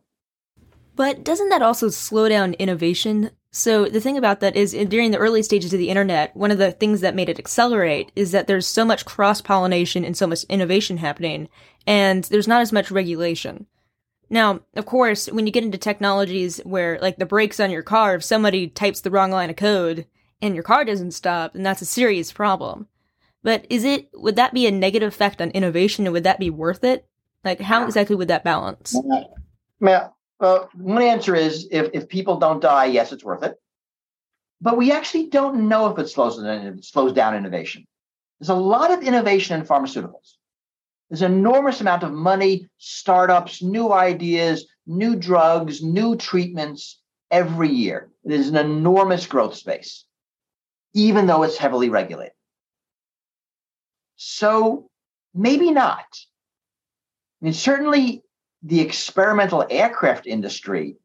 But 0.96 1.24
doesn't 1.24 1.50
that 1.50 1.62
also 1.62 1.90
slow 1.90 2.30
down 2.30 2.54
innovation? 2.54 3.32
So 3.52 3.86
the 3.86 4.00
thing 4.02 4.18
about 4.18 4.40
that 4.40 4.56
is 4.56 4.74
during 4.74 5.12
the 5.12 5.18
early 5.18 5.44
stages 5.44 5.74
of 5.74 5.80
the 5.80 5.90
internet, 5.90 6.36
one 6.36 6.52
of 6.52 6.58
the 6.58 6.72
things 6.72 7.02
that 7.02 7.16
made 7.16 7.30
it 7.30 7.40
accelerate 7.40 8.12
is 8.16 8.32
that 8.32 8.48
there's 8.48 8.68
so 8.68 8.86
much 8.86 9.06
cross 9.06 9.42
pollination 9.42 10.06
and 10.06 10.16
so 10.16 10.28
much 10.28 10.44
innovation 10.46 10.98
happening, 10.98 11.50
and 11.88 12.25
there's 12.25 12.48
not 12.48 12.62
as 12.62 12.72
much 12.72 12.92
regulation. 12.92 13.66
Now, 14.30 14.62
of 14.75 14.86
course, 14.86 15.28
when 15.28 15.46
you 15.46 15.54
get 15.54 15.64
into 15.64 15.78
technologies 15.78 16.60
where, 16.66 16.98
like 17.02 17.18
the 17.18 17.25
brakes 17.25 17.60
on 17.60 17.72
your 17.72 17.84
car, 17.84 18.16
if 18.16 18.24
somebody 18.24 18.68
types 18.68 19.02
the 19.02 19.12
wrong 19.12 19.32
line 19.32 19.50
of 19.50 19.56
code, 19.56 20.06
and 20.42 20.54
your 20.54 20.63
car 20.63 20.86
doesn't 20.86 21.12
stop, 21.12 21.56
and 21.56 21.65
that's 21.65 21.82
a 21.82 21.86
serious 21.86 22.32
problem. 22.32 22.88
But 23.44 23.65
is 23.70 23.84
it 23.84 24.10
would 24.13 24.36
that 24.38 24.54
be 24.54 24.65
a 24.65 24.72
negative 24.72 25.10
effect 25.10 25.42
on 25.42 25.51
innovation 25.51 26.06
and 26.06 26.13
would 26.13 26.24
that 26.24 26.39
be 26.39 26.50
worth 26.50 26.84
it? 26.84 27.08
Like 27.44 27.62
how 27.62 27.86
exactly 27.86 28.15
would 28.15 28.27
that 28.30 28.44
balance? 28.44 28.96
Yeah. 28.96 29.24
Well, 29.80 30.18
uh, 30.39 30.44
uh, 30.44 30.68
one 30.74 31.04
answer 31.04 31.36
is 31.36 31.68
if, 31.72 31.89
if 31.94 32.10
people 32.10 32.38
don't 32.38 32.60
die, 32.60 32.86
yes, 32.86 33.12
it's 33.12 33.24
worth 33.24 33.44
it. 33.44 33.56
But 34.62 34.77
we 34.77 34.92
actually 34.92 35.27
don't 35.27 35.68
know 35.68 35.92
if 35.92 36.00
it 36.00 36.10
slows, 36.10 36.39
it 36.39 36.84
slows 36.84 37.13
down 37.13 37.36
innovation. 37.36 37.86
There's 38.39 38.50
a 38.50 38.56
lot 38.56 38.92
of 38.92 39.04
innovation 39.04 39.60
in 39.60 39.68
pharmaceuticals. 39.68 40.34
There's 41.10 41.22
an 41.22 41.34
enormous 41.34 41.82
amount 41.82 42.04
of 42.04 42.13
money, 42.13 42.68
startups, 42.80 43.62
new 43.62 43.94
ideas, 43.94 44.65
new 44.88 45.15
drugs, 45.15 45.84
new 45.84 46.15
treatments 46.15 47.00
every 47.30 47.70
year. 47.70 48.10
It 48.24 48.32
is 48.32 48.50
an 48.50 48.58
enormous 48.58 49.27
growth 49.27 49.56
space 49.56 50.04
even 50.96 51.28
though 51.28 51.44
it's 51.44 51.58
heavily 51.58 51.90
regulated. 51.90 52.34
So 54.16 54.90
maybe 55.36 55.70
not. 55.70 56.08
I 57.42 57.46
mean, 57.46 57.54
certainly 57.54 58.24
the 58.64 58.80
experimental 58.80 59.68
aircraft 59.70 60.25
industry 60.25 60.96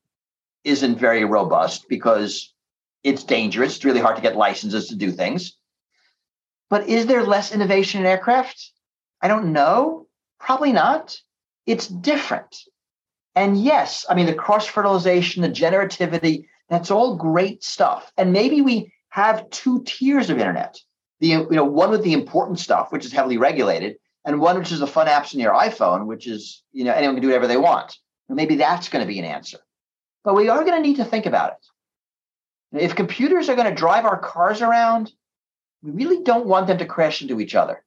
isn't 0.65 0.99
very 0.99 1.25
robust 1.25 1.89
because 1.89 2.55
it's 3.03 3.25
dangerous. 3.25 3.77
It's 3.77 3.85
really 3.85 4.01
hard 4.01 4.17
to 4.17 4.23
get 4.23 4.37
licenses 4.37 4.89
to 4.89 4.97
do 4.97 5.11
things. 5.11 5.57
But 6.71 6.89
is 6.89 7.07
there 7.07 7.25
less 7.25 7.53
innovation 7.53 8.01
in 8.01 8.07
aircraft? 8.07 8.71
I 9.21 9.27
don't 9.27 9.53
know. 9.53 10.07
Probably 10.39 10.73
not. 10.73 11.21
It's 11.67 11.89
different. 11.89 12.57
And 13.35 13.61
yes, 13.61 14.07
I 14.09 14.15
mean, 14.15 14.27
the 14.27 14.35
cross 14.35 14.67
fertilization, 14.67 15.43
the 15.43 15.49
generativity, 15.49 16.47
that's 16.69 16.91
all 16.93 17.17
great 17.17 17.65
stuff. 17.65 18.13
And 18.17 18.33
maybe 18.33 18.63
we 18.63 18.93
have 19.11 19.49
two 19.51 19.83
tiers 19.85 20.31
of 20.31 20.39
internet. 20.39 20.79
The 21.21 21.29
you 21.29 21.49
know 21.51 21.65
one 21.65 21.91
with 21.91 22.03
the 22.03 22.15
important 22.15 22.59
stuff, 22.59 22.91
which 22.91 23.05
is 23.05 23.13
heavily 23.13 23.37
regulated, 23.37 23.97
and 24.25 24.41
one 24.41 24.59
which 24.59 24.73
is 24.73 24.81
the 24.81 24.87
fun 24.87 25.07
apps 25.07 25.35
in 25.35 25.41
your 25.41 25.53
iPhone, 25.53 26.07
which 26.07 26.27
is 26.27 26.63
you 26.73 26.85
know 26.85 26.93
anyone 26.93 27.17
can 27.17 27.23
do 27.23 27.29
whatever 27.29 27.47
they 27.47 27.57
want. 27.57 27.97
And 28.29 28.37
maybe 28.37 28.57
that's 28.57 28.89
going 28.89 29.05
to 29.05 29.13
be 29.13 29.19
an 29.19 29.25
answer. 29.25 29.59
But 30.25 30.35
we 30.35 30.49
are 30.49 30.65
going 30.65 30.81
to 30.81 30.89
need 30.89 30.97
to 30.97 31.05
think 31.05 31.27
about 31.27 31.53
it. 31.53 32.83
If 32.83 32.95
computers 32.95 33.49
are 33.49 33.57
going 33.57 33.69
to 33.69 33.75
drive 33.75 34.05
our 34.05 34.19
cars 34.19 34.63
around, 34.63 35.13
we 35.83 35.91
really 35.91 36.23
don't 36.23 36.47
want 36.47 36.69
them 36.69 36.79
to 36.79 36.87
crash 36.87 37.23
into 37.23 37.41
each 37.41 37.55
other. 37.55 37.83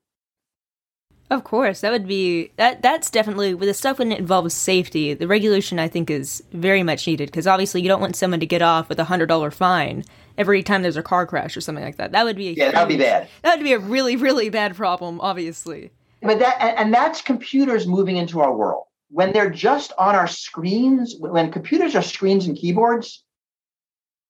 Of 1.34 1.44
course, 1.44 1.82
that 1.82 1.92
would 1.92 2.08
be 2.08 2.52
that. 2.58 2.84
That's 2.84 3.10
definitely 3.10 3.56
with 3.56 3.68
the 3.68 3.74
stuff 3.74 3.98
when 3.98 4.12
it 4.12 4.20
involves 4.20 4.54
safety. 4.54 5.16
The 5.16 5.28
regulation, 5.28 5.80
I 5.80 5.88
think, 5.88 6.12
is 6.12 6.44
very 6.52 6.84
much 6.84 7.08
needed 7.08 7.25
because 7.25 7.48
obviously 7.48 7.82
you 7.82 7.88
don't 7.88 8.00
want 8.00 8.16
someone 8.16 8.40
to 8.40 8.46
get 8.46 8.62
off 8.62 8.88
with 8.88 9.00
a 9.00 9.06
hundred 9.06 9.25
dollar 9.25 9.50
fine 9.50 10.04
every 10.38 10.62
time 10.62 10.84
there's 10.84 10.96
a 10.96 11.02
car 11.02 11.25
crash 11.25 11.58
or 11.58 11.62
something 11.62 11.84
like 11.84 11.98
that. 11.98 12.12
That 12.12 12.25
would 12.25 12.36
be 12.36 12.54
yeah, 12.54 12.70
that 12.70 12.88
would 12.88 12.96
be 12.96 13.04
bad. 13.04 13.28
That 13.42 13.58
would 13.58 13.63
be 13.63 13.74
a 13.74 13.80
really 13.80 14.16
really 14.16 14.52
bad 14.52 14.75
problem, 14.75 15.20
obviously. 15.22 15.90
But 16.22 16.38
that 16.38 16.58
and 16.62 16.94
that's 16.94 17.24
computers 17.24 17.88
moving 17.88 18.18
into 18.18 18.40
our 18.40 18.56
world 18.56 18.84
when 19.10 19.34
they're 19.34 19.50
just 19.50 19.92
on 19.98 20.13
our 20.13 20.28
screens. 20.28 21.16
When 21.18 21.52
computers 21.52 21.96
are 21.96 22.04
screens 22.04 22.46
and 22.46 22.56
keyboards, 22.56 23.24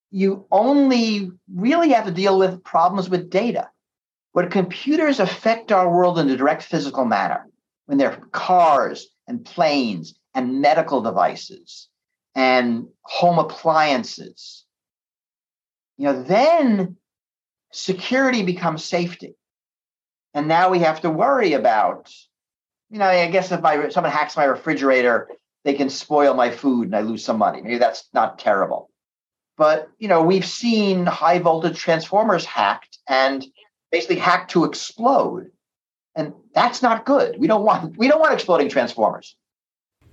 you 0.09 0.45
only 0.51 1.31
really 1.53 1.89
have 1.89 2.05
to 2.05 2.11
deal 2.11 2.39
with 2.39 2.63
problems 2.63 3.09
with 3.09 3.29
data. 3.29 3.67
When 4.33 4.49
computers 4.49 5.19
affect 5.19 5.71
our 5.71 5.89
world 5.89 6.19
in 6.19 6.29
a 6.29 6.37
direct 6.37 6.63
physical 6.63 7.05
manner, 7.05 7.47
when 7.85 7.97
they're 7.97 8.17
cars 8.31 9.07
and 9.27 9.45
planes 9.45 10.15
and 10.35 10.61
medical 10.61 11.01
devices 11.01 11.87
and 12.35 12.87
home 13.03 13.39
appliances 13.39 14.63
you 15.97 16.05
know, 16.05 16.23
then 16.23 16.97
security 17.71 18.43
becomes 18.43 18.83
safety. 18.83 19.35
And 20.33 20.47
now 20.47 20.69
we 20.69 20.79
have 20.79 21.01
to 21.01 21.09
worry 21.09 21.53
about, 21.53 22.11
you 22.89 22.99
know, 22.99 23.05
I 23.05 23.29
guess 23.29 23.51
if 23.51 23.61
my 23.61 23.89
someone 23.89 24.11
hacks 24.11 24.35
my 24.35 24.45
refrigerator, 24.45 25.29
they 25.63 25.73
can 25.73 25.89
spoil 25.89 26.33
my 26.33 26.49
food 26.49 26.87
and 26.87 26.95
I 26.95 27.01
lose 27.01 27.23
some 27.23 27.37
money. 27.37 27.61
Maybe 27.61 27.77
that's 27.77 28.09
not 28.13 28.39
terrible. 28.39 28.89
But 29.55 29.89
you 29.99 30.07
know, 30.07 30.23
we've 30.23 30.45
seen 30.45 31.05
high 31.05 31.39
voltage 31.39 31.77
transformers 31.77 32.45
hacked 32.45 32.97
and 33.07 33.45
basically 33.93 34.17
hacked 34.17 34.51
to 34.51 34.65
explode. 34.65 35.51
And 36.15 36.33
that's 36.53 36.81
not 36.81 37.05
good. 37.05 37.39
We 37.39 37.47
don't 37.47 37.63
want 37.63 37.97
we 37.97 38.09
don't 38.09 38.19
want 38.19 38.33
exploding 38.33 38.67
transformers. 38.67 39.35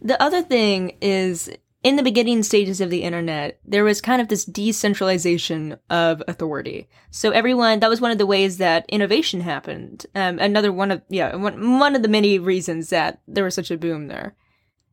The 0.00 0.22
other 0.22 0.42
thing 0.42 0.96
is 1.00 1.50
in 1.82 1.96
the 1.96 2.02
beginning 2.02 2.42
stages 2.42 2.80
of 2.82 2.90
the 2.90 3.02
internet, 3.02 3.58
there 3.64 3.84
was 3.84 4.02
kind 4.02 4.20
of 4.20 4.28
this 4.28 4.44
decentralization 4.44 5.78
of 5.88 6.22
authority. 6.28 6.88
So 7.10 7.30
everyone, 7.30 7.80
that 7.80 7.88
was 7.88 8.02
one 8.02 8.10
of 8.10 8.18
the 8.18 8.26
ways 8.26 8.58
that 8.58 8.84
innovation 8.88 9.40
happened. 9.40 10.04
Um, 10.14 10.38
another 10.38 10.72
one 10.72 10.90
of, 10.90 11.02
yeah, 11.08 11.34
one, 11.36 11.78
one 11.78 11.96
of 11.96 12.02
the 12.02 12.08
many 12.08 12.38
reasons 12.38 12.90
that 12.90 13.22
there 13.26 13.44
was 13.44 13.54
such 13.54 13.70
a 13.70 13.78
boom 13.78 14.08
there. 14.08 14.36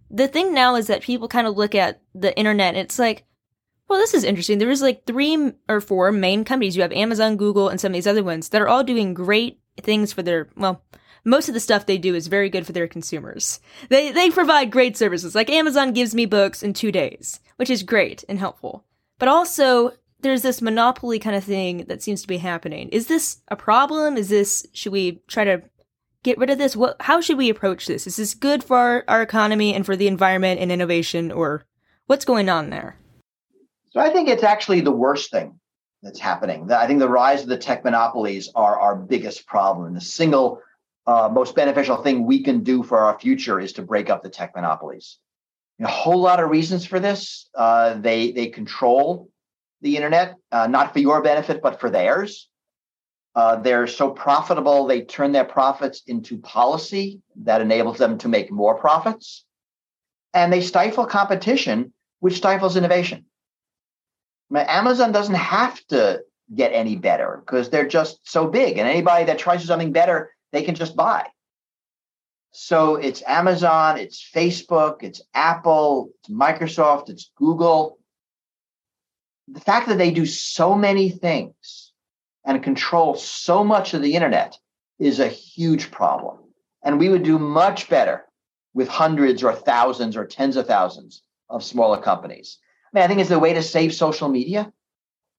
The 0.09 0.29
thing 0.29 0.53
now 0.53 0.75
is 0.75 0.87
that 0.87 1.01
people 1.01 1.27
kind 1.27 1.45
of 1.45 1.57
look 1.57 1.75
at 1.75 2.01
the 2.15 2.37
internet 2.37 2.75
it's 2.75 2.97
like, 2.97 3.25
well, 3.87 3.99
this 3.99 4.13
is 4.13 4.23
interesting. 4.23 4.57
There 4.57 4.69
is 4.69 4.81
like 4.81 5.05
three 5.05 5.53
or 5.69 5.81
four 5.81 6.11
main 6.11 6.43
companies. 6.43 6.75
You 6.75 6.81
have 6.81 6.91
Amazon, 6.91 7.37
Google, 7.37 7.69
and 7.69 7.79
some 7.79 7.91
of 7.91 7.93
these 7.93 8.07
other 8.07 8.23
ones 8.23 8.49
that 8.49 8.61
are 8.61 8.67
all 8.67 8.83
doing 8.83 9.13
great 9.13 9.59
things 9.81 10.11
for 10.11 10.23
their, 10.23 10.49
well, 10.57 10.83
most 11.23 11.47
of 11.47 11.53
the 11.53 11.59
stuff 11.59 11.85
they 11.85 11.97
do 11.97 12.15
is 12.15 12.27
very 12.27 12.49
good 12.49 12.65
for 12.65 12.71
their 12.71 12.87
consumers. 12.87 13.59
They 13.89 14.11
they 14.11 14.29
provide 14.29 14.71
great 14.71 14.95
services. 14.95 15.35
Like 15.35 15.49
Amazon 15.49 15.91
gives 15.91 16.15
me 16.15 16.25
books 16.25 16.63
in 16.63 16.73
2 16.73 16.91
days, 16.91 17.41
which 17.57 17.69
is 17.69 17.83
great 17.83 18.23
and 18.29 18.39
helpful. 18.39 18.85
But 19.19 19.27
also 19.27 19.91
there's 20.21 20.41
this 20.41 20.61
monopoly 20.61 21.19
kind 21.19 21.35
of 21.35 21.43
thing 21.43 21.85
that 21.87 22.01
seems 22.01 22.21
to 22.21 22.27
be 22.27 22.37
happening. 22.37 22.89
Is 22.89 23.07
this 23.07 23.41
a 23.49 23.55
problem? 23.55 24.15
Is 24.15 24.29
this 24.29 24.65
should 24.71 24.93
we 24.93 25.21
try 25.27 25.43
to 25.43 25.63
get 26.23 26.37
rid 26.37 26.49
of 26.49 26.57
this? 26.57 26.75
What 26.75 26.95
how 27.01 27.19
should 27.19 27.37
we 27.37 27.49
approach 27.49 27.87
this? 27.87 28.07
Is 28.07 28.15
this 28.15 28.33
good 28.33 28.63
for 28.63 28.77
our, 28.77 29.03
our 29.07 29.21
economy 29.21 29.73
and 29.73 29.85
for 29.85 29.97
the 29.97 30.07
environment 30.07 30.61
and 30.61 30.71
innovation 30.71 31.31
or 31.31 31.65
what's 32.05 32.25
going 32.25 32.47
on 32.47 32.69
there? 32.69 32.97
So 33.97 34.03
I 34.03 34.11
think 34.11 34.29
it's 34.29 34.43
actually 34.43 34.81
the 34.81 34.91
worst 34.91 35.31
thing 35.31 35.59
that's 36.03 36.19
happening. 36.19 36.71
I 36.71 36.85
think 36.85 36.99
the 36.99 37.09
rise 37.09 37.41
of 37.41 37.47
the 37.47 37.57
tech 37.57 37.83
monopolies 37.83 38.47
are 38.53 38.79
our 38.79 38.95
biggest 38.95 39.47
problem. 39.47 39.91
The 39.95 40.01
single 40.01 40.61
uh, 41.07 41.29
most 41.33 41.55
beneficial 41.55 41.97
thing 42.03 42.23
we 42.23 42.43
can 42.43 42.63
do 42.63 42.83
for 42.83 42.99
our 42.99 43.17
future 43.17 43.59
is 43.59 43.73
to 43.73 43.81
break 43.81 44.11
up 44.11 44.21
the 44.21 44.29
tech 44.29 44.55
monopolies. 44.55 45.17
a 45.81 45.87
whole 45.87 46.21
lot 46.21 46.39
of 46.39 46.51
reasons 46.51 46.85
for 46.85 46.99
this. 46.99 47.49
Uh, 47.55 47.95
they 47.95 48.31
they 48.33 48.49
control 48.49 49.31
the 49.81 49.95
internet, 49.95 50.35
uh, 50.51 50.67
not 50.67 50.93
for 50.93 50.99
your 50.99 51.23
benefit, 51.23 51.63
but 51.63 51.79
for 51.79 51.89
theirs. 51.89 52.49
Uh, 53.33 53.55
they're 53.55 53.87
so 53.87 54.11
profitable, 54.11 54.85
they 54.85 55.01
turn 55.01 55.31
their 55.31 55.49
profits 55.57 56.03
into 56.05 56.37
policy 56.37 57.19
that 57.35 57.61
enables 57.61 57.97
them 57.97 58.19
to 58.19 58.27
make 58.27 58.51
more 58.51 58.75
profits. 58.75 59.43
And 60.35 60.53
they 60.53 60.61
stifle 60.61 61.07
competition, 61.07 61.93
which 62.19 62.37
stifles 62.37 62.77
innovation. 62.77 63.25
Amazon 64.55 65.11
doesn't 65.11 65.35
have 65.35 65.85
to 65.87 66.21
get 66.53 66.71
any 66.73 66.95
better 66.95 67.41
because 67.45 67.69
they're 67.69 67.87
just 67.87 68.19
so 68.23 68.47
big. 68.47 68.77
And 68.77 68.87
anybody 68.87 69.25
that 69.25 69.39
tries 69.39 69.65
something 69.65 69.91
better 69.91 70.31
they 70.51 70.63
can 70.63 70.75
just 70.75 70.95
buy. 70.95 71.27
So 72.51 72.95
it's 72.95 73.21
Amazon, 73.27 73.97
it's 73.97 74.27
Facebook, 74.33 75.03
it's 75.03 75.21
Apple, 75.33 76.11
it's 76.19 76.29
Microsoft, 76.29 77.09
it's 77.09 77.31
Google. 77.35 77.99
The 79.49 79.59
fact 79.59 79.87
that 79.89 79.97
they 79.97 80.11
do 80.11 80.25
so 80.25 80.73
many 80.73 81.09
things 81.09 81.91
and 82.45 82.63
control 82.63 83.15
so 83.15 83.63
much 83.63 83.93
of 83.93 84.01
the 84.01 84.15
internet 84.15 84.57
is 84.99 85.19
a 85.19 85.27
huge 85.27 85.91
problem. 85.91 86.37
And 86.83 86.97
we 86.97 87.09
would 87.09 87.23
do 87.23 87.37
much 87.37 87.89
better 87.89 88.25
with 88.73 88.87
hundreds 88.87 89.43
or 89.43 89.53
thousands 89.53 90.15
or 90.15 90.25
tens 90.25 90.55
of 90.55 90.67
thousands 90.67 91.23
of 91.49 91.63
smaller 91.63 92.01
companies. 92.01 92.57
I 92.87 92.97
mean, 92.97 93.03
I 93.03 93.07
think 93.07 93.19
it's 93.19 93.29
the 93.29 93.39
way 93.39 93.53
to 93.53 93.63
save 93.63 93.93
social 93.93 94.29
media. 94.29 94.71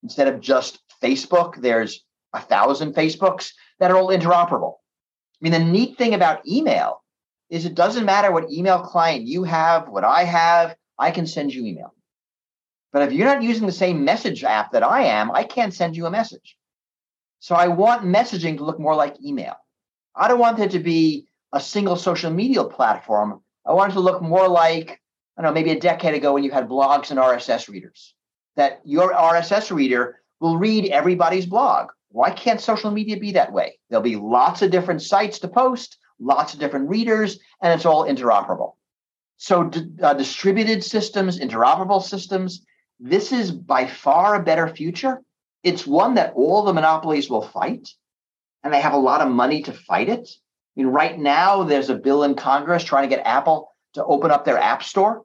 Instead 0.02 0.28
of 0.28 0.40
just 0.40 0.80
Facebook, 1.02 1.60
there's 1.60 2.04
a 2.32 2.40
thousand 2.40 2.94
Facebooks 2.94 3.52
that 3.80 3.90
are 3.90 3.96
all 3.96 4.08
interoperable. 4.08 4.74
I 4.74 5.38
mean, 5.40 5.52
the 5.52 5.58
neat 5.58 5.96
thing 5.96 6.14
about 6.14 6.46
email 6.46 7.02
is 7.50 7.64
it 7.64 7.74
doesn't 7.74 8.04
matter 8.04 8.30
what 8.30 8.50
email 8.50 8.80
client 8.80 9.26
you 9.26 9.44
have, 9.44 9.88
what 9.88 10.04
I 10.04 10.24
have, 10.24 10.76
I 10.98 11.10
can 11.10 11.26
send 11.26 11.54
you 11.54 11.64
email. 11.64 11.94
But 12.92 13.02
if 13.02 13.12
you're 13.12 13.26
not 13.26 13.42
using 13.42 13.66
the 13.66 13.72
same 13.72 14.04
message 14.04 14.44
app 14.44 14.72
that 14.72 14.82
I 14.82 15.04
am, 15.04 15.30
I 15.30 15.44
can't 15.44 15.74
send 15.74 15.96
you 15.96 16.06
a 16.06 16.10
message. 16.10 16.56
So 17.40 17.54
I 17.54 17.68
want 17.68 18.02
messaging 18.02 18.56
to 18.58 18.64
look 18.64 18.80
more 18.80 18.94
like 18.94 19.22
email. 19.24 19.54
I 20.14 20.28
don't 20.28 20.40
want 20.40 20.58
it 20.58 20.72
to 20.72 20.78
be 20.78 21.26
a 21.52 21.60
single 21.60 21.96
social 21.96 22.30
media 22.30 22.64
platform. 22.64 23.42
I 23.64 23.72
want 23.72 23.92
it 23.92 23.94
to 23.94 24.00
look 24.00 24.20
more 24.20 24.48
like, 24.48 25.00
I 25.38 25.42
don't 25.42 25.50
know, 25.50 25.54
maybe 25.54 25.70
a 25.70 25.80
decade 25.80 26.14
ago 26.14 26.34
when 26.34 26.42
you 26.42 26.50
had 26.50 26.68
blogs 26.68 27.12
and 27.12 27.20
RSS 27.20 27.68
readers, 27.68 28.14
that 28.56 28.80
your 28.84 29.12
RSS 29.12 29.70
reader 29.70 30.20
will 30.40 30.56
read 30.56 30.90
everybody's 30.90 31.46
blog. 31.46 31.90
Why 32.10 32.30
can't 32.30 32.60
social 32.60 32.90
media 32.90 33.18
be 33.18 33.32
that 33.32 33.52
way? 33.52 33.78
There'll 33.88 34.02
be 34.02 34.16
lots 34.16 34.62
of 34.62 34.72
different 34.72 35.00
sites 35.00 35.38
to 35.40 35.48
post, 35.48 35.98
lots 36.18 36.54
of 36.54 36.60
different 36.60 36.88
readers, 36.88 37.38
and 37.62 37.72
it's 37.72 37.86
all 37.86 38.04
interoperable. 38.04 38.74
So, 39.36 39.70
uh, 40.02 40.14
distributed 40.14 40.82
systems, 40.82 41.38
interoperable 41.38 42.02
systems, 42.02 42.66
this 42.98 43.30
is 43.30 43.52
by 43.52 43.86
far 43.86 44.34
a 44.34 44.42
better 44.42 44.66
future. 44.66 45.22
It's 45.62 45.86
one 45.86 46.14
that 46.14 46.32
all 46.34 46.64
the 46.64 46.72
monopolies 46.72 47.30
will 47.30 47.42
fight, 47.42 47.88
and 48.64 48.74
they 48.74 48.80
have 48.80 48.94
a 48.94 48.98
lot 48.98 49.20
of 49.20 49.30
money 49.30 49.62
to 49.62 49.72
fight 49.72 50.08
it. 50.08 50.28
I 50.28 50.80
mean, 50.80 50.88
right 50.88 51.16
now, 51.16 51.62
there's 51.62 51.90
a 51.90 51.94
bill 51.94 52.24
in 52.24 52.34
Congress 52.34 52.82
trying 52.82 53.08
to 53.08 53.14
get 53.14 53.24
Apple 53.24 53.72
to 53.94 54.04
open 54.04 54.32
up 54.32 54.44
their 54.44 54.58
App 54.58 54.82
Store, 54.82 55.24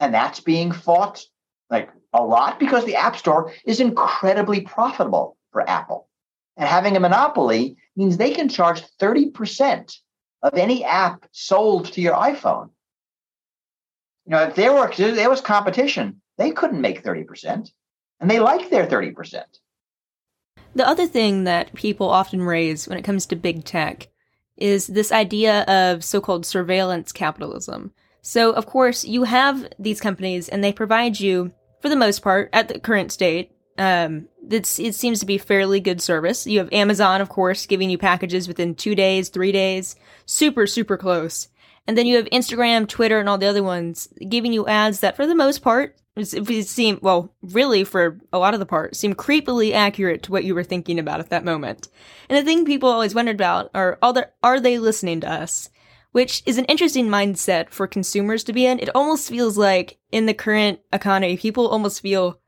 and 0.00 0.12
that's 0.12 0.40
being 0.40 0.72
fought 0.72 1.22
like 1.70 1.90
a 2.12 2.22
lot 2.22 2.58
because 2.60 2.84
the 2.84 2.96
App 2.96 3.16
Store 3.16 3.52
is 3.64 3.80
incredibly 3.80 4.60
profitable 4.60 5.36
for 5.50 5.68
Apple. 5.68 6.08
And 6.56 6.68
having 6.68 6.96
a 6.96 7.00
monopoly 7.00 7.76
means 7.96 8.16
they 8.16 8.32
can 8.32 8.48
charge 8.48 8.82
30% 9.00 9.96
of 10.42 10.54
any 10.54 10.84
app 10.84 11.26
sold 11.32 11.92
to 11.92 12.00
your 12.00 12.14
iPhone. 12.14 12.70
You 14.26 14.32
know, 14.32 14.42
if 14.44 14.54
there 14.54 14.72
were 14.72 14.88
if 14.90 14.96
there 14.96 15.30
was 15.30 15.40
competition, 15.40 16.20
they 16.38 16.50
couldn't 16.50 16.80
make 16.80 17.02
30%. 17.02 17.70
And 18.20 18.30
they 18.30 18.38
like 18.38 18.70
their 18.70 18.86
30%. 18.86 19.42
The 20.74 20.86
other 20.86 21.06
thing 21.06 21.44
that 21.44 21.74
people 21.74 22.08
often 22.08 22.42
raise 22.42 22.88
when 22.88 22.98
it 22.98 23.04
comes 23.04 23.26
to 23.26 23.36
big 23.36 23.64
tech 23.64 24.08
is 24.56 24.86
this 24.86 25.12
idea 25.12 25.62
of 25.62 26.04
so 26.04 26.20
called 26.20 26.46
surveillance 26.46 27.12
capitalism. 27.12 27.92
So, 28.26 28.52
of 28.52 28.64
course, 28.64 29.04
you 29.04 29.24
have 29.24 29.68
these 29.78 30.00
companies 30.00 30.48
and 30.48 30.64
they 30.64 30.72
provide 30.72 31.20
you, 31.20 31.52
for 31.82 31.90
the 31.90 31.94
most 31.94 32.20
part, 32.22 32.48
at 32.54 32.68
the 32.68 32.80
current 32.80 33.12
state, 33.12 33.52
um, 33.76 34.28
it 34.50 34.64
seems 34.64 35.20
to 35.20 35.26
be 35.26 35.36
fairly 35.36 35.78
good 35.78 36.00
service. 36.00 36.46
You 36.46 36.60
have 36.60 36.72
Amazon, 36.72 37.20
of 37.20 37.28
course, 37.28 37.66
giving 37.66 37.90
you 37.90 37.98
packages 37.98 38.48
within 38.48 38.76
two 38.76 38.94
days, 38.94 39.28
three 39.28 39.52
days, 39.52 39.94
super, 40.24 40.66
super 40.66 40.96
close. 40.96 41.48
And 41.86 41.98
then 41.98 42.06
you 42.06 42.16
have 42.16 42.24
Instagram, 42.26 42.88
Twitter, 42.88 43.20
and 43.20 43.28
all 43.28 43.36
the 43.36 43.46
other 43.46 43.62
ones 43.62 44.08
giving 44.26 44.54
you 44.54 44.66
ads 44.66 45.00
that, 45.00 45.16
for 45.16 45.26
the 45.26 45.34
most 45.34 45.58
part, 45.58 45.98
seem 46.22 46.98
well, 47.02 47.34
really 47.42 47.84
for 47.84 48.18
a 48.32 48.38
lot 48.38 48.54
of 48.54 48.60
the 48.60 48.64
part, 48.64 48.96
seem 48.96 49.12
creepily 49.14 49.74
accurate 49.74 50.22
to 50.22 50.32
what 50.32 50.44
you 50.44 50.54
were 50.54 50.64
thinking 50.64 50.98
about 50.98 51.20
at 51.20 51.28
that 51.28 51.44
moment. 51.44 51.88
And 52.30 52.38
the 52.38 52.44
thing 52.44 52.64
people 52.64 52.88
always 52.88 53.14
wondered 53.14 53.36
about 53.36 53.70
are, 53.74 53.98
are 54.42 54.60
they 54.60 54.78
listening 54.78 55.20
to 55.20 55.30
us? 55.30 55.68
Which 56.14 56.44
is 56.46 56.58
an 56.58 56.64
interesting 56.66 57.08
mindset 57.08 57.70
for 57.70 57.88
consumers 57.88 58.44
to 58.44 58.52
be 58.52 58.66
in. 58.66 58.78
It 58.78 58.94
almost 58.94 59.28
feels 59.28 59.58
like 59.58 59.98
in 60.12 60.26
the 60.26 60.32
current 60.32 60.78
economy, 60.92 61.36
people 61.36 61.66
almost 61.66 62.00
feel 62.00 62.38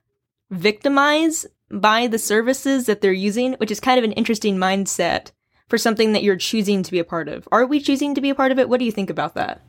victimized 0.51 1.49
by 1.69 2.07
the 2.07 2.17
services 2.17 2.87
that 2.87 3.01
they're 3.01 3.13
using, 3.13 3.55
which 3.55 3.73
is 3.73 3.81
kind 3.81 3.99
of 3.99 4.05
an 4.05 4.13
interesting 4.13 4.57
mindset 4.57 5.33
for 5.67 5.79
something 5.79 6.13
that 6.13 6.23
you're 6.23 6.37
choosing 6.37 6.85
to 6.85 6.93
be 6.93 7.01
a 7.01 7.05
part 7.05 7.27
of. 7.27 7.49
Are 7.51 7.67
we 7.67 7.81
choosing 7.81 8.15
to 8.15 8.21
be 8.21 8.31
a 8.31 8.37
part 8.37 8.53
of 8.53 8.61
it? 8.61 8.69
What 8.69 8.79
do 8.79 8.85
you 8.85 8.93
think 8.93 9.11
about 9.11 9.35
that? 9.35 9.61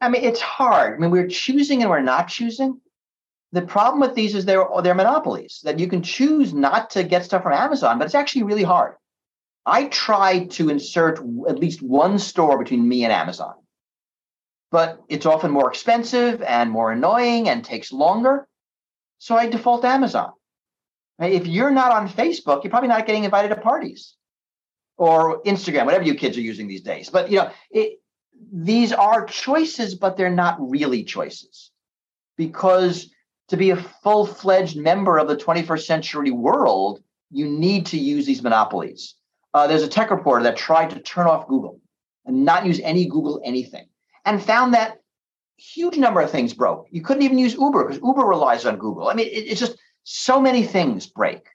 I 0.00 0.08
mean, 0.08 0.24
it's 0.24 0.40
hard. 0.40 0.94
I 0.94 0.98
mean, 1.02 1.10
we're 1.10 1.28
choosing 1.28 1.82
and 1.82 1.90
we're 1.90 2.00
not 2.00 2.28
choosing. 2.28 2.80
The 3.52 3.60
problem 3.60 4.00
with 4.00 4.14
these 4.14 4.34
is 4.34 4.46
they're 4.46 4.64
they're 4.82 4.94
monopolies 4.94 5.60
that 5.64 5.78
you 5.78 5.86
can 5.86 6.02
choose 6.02 6.54
not 6.54 6.88
to 6.90 7.04
get 7.04 7.26
stuff 7.26 7.42
from 7.42 7.52
Amazon, 7.52 7.98
but 7.98 8.06
it's 8.06 8.14
actually 8.14 8.44
really 8.44 8.62
hard. 8.62 8.94
I 9.66 9.84
tried 9.88 10.50
to 10.52 10.68
insert 10.68 11.18
at 11.48 11.58
least 11.58 11.82
one 11.82 12.18
store 12.18 12.58
between 12.58 12.86
me 12.86 13.04
and 13.04 13.12
Amazon, 13.12 13.54
but 14.70 15.00
it's 15.08 15.26
often 15.26 15.50
more 15.50 15.70
expensive 15.70 16.42
and 16.42 16.70
more 16.70 16.92
annoying 16.92 17.48
and 17.48 17.64
takes 17.64 17.92
longer. 17.92 18.46
So 19.18 19.36
I 19.36 19.48
default 19.48 19.82
to 19.82 19.88
Amazon. 19.88 20.32
If 21.18 21.46
you're 21.46 21.70
not 21.70 21.92
on 21.92 22.08
Facebook, 22.08 22.62
you're 22.62 22.70
probably 22.70 22.88
not 22.88 23.06
getting 23.06 23.24
invited 23.24 23.48
to 23.48 23.60
parties 23.60 24.16
or 24.96 25.42
Instagram, 25.42 25.86
whatever 25.86 26.04
you 26.04 26.14
kids 26.14 26.36
are 26.36 26.42
using 26.42 26.68
these 26.68 26.82
days. 26.82 27.08
But 27.08 27.30
you 27.30 27.38
know, 27.38 27.50
it, 27.70 28.00
these 28.52 28.92
are 28.92 29.24
choices, 29.24 29.94
but 29.94 30.16
they're 30.16 30.30
not 30.30 30.56
really 30.58 31.04
choices 31.04 31.70
because 32.36 33.10
to 33.48 33.56
be 33.56 33.70
a 33.70 33.76
full-fledged 33.76 34.76
member 34.76 35.18
of 35.18 35.28
the 35.28 35.36
21st 35.36 35.84
century 35.84 36.30
world, 36.30 37.02
you 37.30 37.46
need 37.46 37.86
to 37.86 37.98
use 37.98 38.26
these 38.26 38.42
monopolies. 38.42 39.14
Uh, 39.54 39.68
there's 39.68 39.84
a 39.84 39.88
tech 39.88 40.10
reporter 40.10 40.42
that 40.42 40.56
tried 40.56 40.90
to 40.90 40.98
turn 41.00 41.26
off 41.26 41.48
Google 41.48 41.80
and 42.26 42.44
not 42.44 42.66
use 42.66 42.80
any 42.80 43.06
Google 43.06 43.40
anything, 43.44 43.86
and 44.24 44.42
found 44.42 44.74
that 44.74 45.00
huge 45.56 45.96
number 45.96 46.20
of 46.20 46.30
things 46.30 46.52
broke. 46.52 46.88
You 46.90 47.00
couldn't 47.00 47.22
even 47.22 47.38
use 47.38 47.54
Uber 47.54 47.84
because 47.84 48.02
Uber 48.02 48.22
relies 48.22 48.66
on 48.66 48.76
Google. 48.76 49.08
I 49.08 49.14
mean, 49.14 49.28
it, 49.28 49.46
it's 49.46 49.60
just 49.60 49.76
so 50.02 50.40
many 50.40 50.64
things 50.64 51.06
break. 51.06 51.46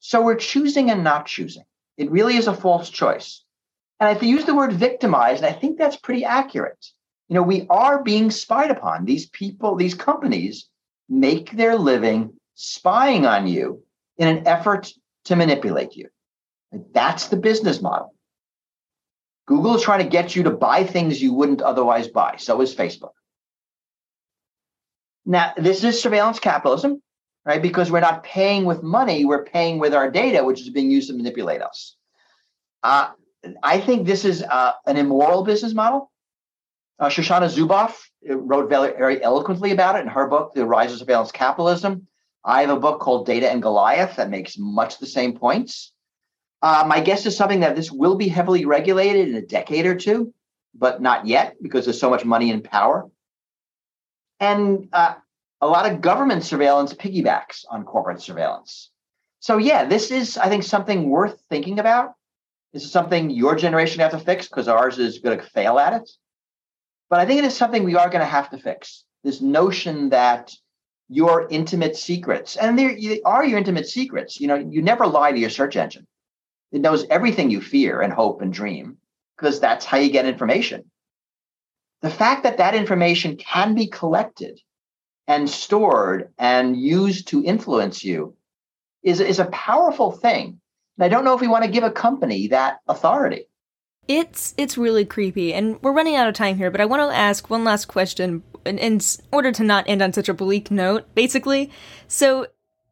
So 0.00 0.20
we're 0.20 0.36
choosing 0.36 0.90
and 0.90 1.02
not 1.02 1.26
choosing. 1.26 1.64
It 1.96 2.10
really 2.10 2.36
is 2.36 2.46
a 2.46 2.54
false 2.54 2.90
choice. 2.90 3.42
And 3.98 4.14
if 4.14 4.22
you 4.22 4.28
use 4.28 4.44
the 4.44 4.54
word 4.54 4.74
victimized, 4.74 5.42
and 5.42 5.54
I 5.54 5.58
think 5.58 5.78
that's 5.78 5.96
pretty 5.96 6.24
accurate. 6.24 6.84
You 7.28 7.34
know, 7.34 7.42
we 7.42 7.66
are 7.70 8.02
being 8.02 8.30
spied 8.30 8.70
upon. 8.70 9.04
These 9.04 9.30
people, 9.30 9.74
these 9.74 9.94
companies 9.94 10.68
make 11.08 11.52
their 11.52 11.76
living 11.76 12.34
spying 12.54 13.24
on 13.26 13.46
you 13.46 13.82
in 14.18 14.28
an 14.28 14.46
effort 14.46 14.92
to 15.24 15.36
manipulate 15.36 15.96
you. 15.96 16.08
That's 16.72 17.28
the 17.28 17.36
business 17.36 17.80
model. 17.80 18.14
Google 19.46 19.76
is 19.76 19.82
trying 19.82 20.02
to 20.02 20.10
get 20.10 20.34
you 20.34 20.42
to 20.44 20.50
buy 20.50 20.84
things 20.84 21.22
you 21.22 21.32
wouldn't 21.32 21.62
otherwise 21.62 22.08
buy. 22.08 22.36
So 22.38 22.60
is 22.60 22.74
Facebook. 22.74 23.12
Now, 25.24 25.52
this 25.56 25.82
is 25.84 26.00
surveillance 26.00 26.38
capitalism, 26.38 27.02
right? 27.44 27.62
Because 27.62 27.90
we're 27.90 28.00
not 28.00 28.22
paying 28.22 28.64
with 28.64 28.82
money, 28.82 29.24
we're 29.24 29.44
paying 29.44 29.78
with 29.78 29.94
our 29.94 30.10
data, 30.10 30.44
which 30.44 30.60
is 30.60 30.70
being 30.70 30.90
used 30.90 31.08
to 31.08 31.14
manipulate 31.14 31.62
us. 31.62 31.96
Uh, 32.82 33.10
I 33.62 33.80
think 33.80 34.06
this 34.06 34.24
is 34.24 34.42
uh, 34.42 34.72
an 34.86 34.96
immoral 34.96 35.44
business 35.44 35.74
model. 35.74 36.10
Uh, 36.98 37.08
Shoshana 37.08 37.48
Zuboff 37.48 37.96
wrote 38.28 38.68
very, 38.68 38.92
very 38.92 39.22
eloquently 39.22 39.70
about 39.70 39.96
it 39.96 40.00
in 40.00 40.08
her 40.08 40.26
book, 40.26 40.54
The 40.54 40.66
Rise 40.66 40.92
of 40.92 40.98
Surveillance 40.98 41.30
Capitalism. 41.30 42.06
I 42.44 42.62
have 42.62 42.70
a 42.70 42.80
book 42.80 43.00
called 43.00 43.26
Data 43.26 43.50
and 43.50 43.60
Goliath 43.60 44.16
that 44.16 44.30
makes 44.30 44.56
much 44.56 44.98
the 44.98 45.06
same 45.06 45.36
points. 45.36 45.92
Uh, 46.66 46.84
my 46.84 46.98
guess 46.98 47.24
is 47.26 47.36
something 47.36 47.60
that 47.60 47.76
this 47.76 47.92
will 47.92 48.16
be 48.16 48.26
heavily 48.26 48.64
regulated 48.64 49.28
in 49.28 49.36
a 49.36 49.40
decade 49.40 49.86
or 49.86 49.94
two, 49.94 50.34
but 50.74 51.00
not 51.00 51.24
yet 51.24 51.54
because 51.62 51.84
there's 51.84 52.00
so 52.00 52.10
much 52.10 52.24
money 52.24 52.50
and 52.50 52.64
power. 52.64 53.08
And 54.40 54.88
uh, 54.92 55.14
a 55.60 55.66
lot 55.68 55.88
of 55.88 56.00
government 56.00 56.42
surveillance 56.42 56.92
piggybacks 56.92 57.64
on 57.70 57.84
corporate 57.84 58.20
surveillance. 58.20 58.90
So, 59.38 59.58
yeah, 59.58 59.84
this 59.84 60.10
is, 60.10 60.36
I 60.36 60.48
think, 60.48 60.64
something 60.64 61.08
worth 61.08 61.40
thinking 61.48 61.78
about. 61.78 62.14
This 62.72 62.82
is 62.82 62.90
something 62.90 63.30
your 63.30 63.54
generation 63.54 64.00
have 64.00 64.10
to 64.10 64.18
fix 64.18 64.48
because 64.48 64.66
ours 64.66 64.98
is 64.98 65.20
going 65.20 65.38
to 65.38 65.46
fail 65.46 65.78
at 65.78 65.92
it. 65.92 66.10
But 67.08 67.20
I 67.20 67.26
think 67.26 67.38
it 67.38 67.44
is 67.44 67.56
something 67.56 67.84
we 67.84 67.94
are 67.94 68.10
going 68.10 68.22
to 68.22 68.26
have 68.26 68.50
to 68.50 68.58
fix. 68.58 69.04
This 69.22 69.40
notion 69.40 70.08
that 70.08 70.50
your 71.08 71.46
intimate 71.48 71.96
secrets, 71.96 72.56
and 72.56 72.76
they 72.76 73.20
are 73.24 73.44
your 73.44 73.58
intimate 73.58 73.86
secrets. 73.86 74.40
You 74.40 74.48
know, 74.48 74.56
you 74.56 74.82
never 74.82 75.06
lie 75.06 75.30
to 75.30 75.38
your 75.38 75.48
search 75.48 75.76
engine. 75.76 76.08
It 76.72 76.80
knows 76.80 77.06
everything 77.10 77.50
you 77.50 77.60
fear 77.60 78.00
and 78.00 78.12
hope 78.12 78.42
and 78.42 78.52
dream 78.52 78.98
because 79.36 79.60
that's 79.60 79.84
how 79.84 79.98
you 79.98 80.10
get 80.10 80.26
information. 80.26 80.90
The 82.02 82.10
fact 82.10 82.42
that 82.42 82.58
that 82.58 82.74
information 82.74 83.36
can 83.36 83.74
be 83.74 83.86
collected 83.86 84.60
and 85.26 85.48
stored 85.48 86.32
and 86.38 86.76
used 86.76 87.28
to 87.28 87.44
influence 87.44 88.04
you 88.04 88.36
is, 89.02 89.20
is 89.20 89.38
a 89.38 89.46
powerful 89.46 90.12
thing. 90.12 90.60
And 90.96 91.04
I 91.04 91.08
don't 91.08 91.24
know 91.24 91.34
if 91.34 91.40
we 91.40 91.48
want 91.48 91.64
to 91.64 91.70
give 91.70 91.84
a 91.84 91.90
company 91.90 92.48
that 92.48 92.78
authority. 92.88 93.46
It's 94.08 94.54
it's 94.56 94.78
really 94.78 95.04
creepy, 95.04 95.52
and 95.52 95.82
we're 95.82 95.92
running 95.92 96.14
out 96.14 96.28
of 96.28 96.34
time 96.34 96.56
here. 96.58 96.70
But 96.70 96.80
I 96.80 96.84
want 96.84 97.02
to 97.02 97.16
ask 97.16 97.50
one 97.50 97.64
last 97.64 97.86
question 97.86 98.44
in, 98.64 98.78
in 98.78 99.00
order 99.32 99.50
to 99.50 99.64
not 99.64 99.84
end 99.88 100.00
on 100.00 100.12
such 100.12 100.28
a 100.28 100.34
bleak 100.34 100.70
note. 100.70 101.12
Basically, 101.16 101.72
so 102.06 102.46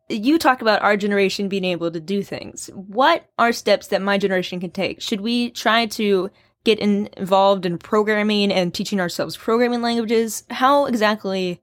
you 0.09 0.39
talk 0.39 0.63
about 0.63 0.83
our 0.83 0.97
generation 0.97 1.49
being 1.49 1.65
able 1.65 1.91
to 1.91 2.01
do 2.01 2.23
things. 2.23 2.69
What 2.75 3.29
are 3.39 3.53
steps 3.53 3.89
that 3.89 4.03
my 4.03 4.19
generation 4.19 4.61
can 4.61 4.71
take? 4.71 5.01
Should 5.01 5.21
we 5.21 5.51
try 5.51 5.87
to 5.87 6.31
get 6.65 6.79
in, 6.79 7.09
involved 7.17 7.67
in 7.67 7.79
programming 7.79 8.53
and 8.53 8.73
teaching 8.73 9.01
ourselves 9.01 9.37
programming 9.37 9.83
languages? 9.83 10.45
How 10.51 10.87
exactly 10.87 11.61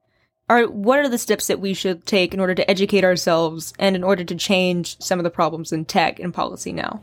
are 0.49 0.65
what 0.65 0.99
are 0.99 1.10
the 1.10 1.17
steps 1.17 1.47
that 1.47 1.60
we 1.60 1.73
should 1.73 2.06
take 2.06 2.34
in 2.34 2.39
order 2.39 2.56
to 2.56 2.69
educate 2.69 3.04
ourselves 3.04 3.73
and 3.80 3.95
in 3.95 4.04
order 4.04 4.23
to 4.23 4.36
change 4.36 4.99
some 4.99 5.19
of 5.19 5.23
the 5.23 5.30
problems 5.30 5.71
in 5.71 5.86
tech 5.86 6.19
and 6.19 6.34
policy 6.34 6.73
now? 6.73 7.01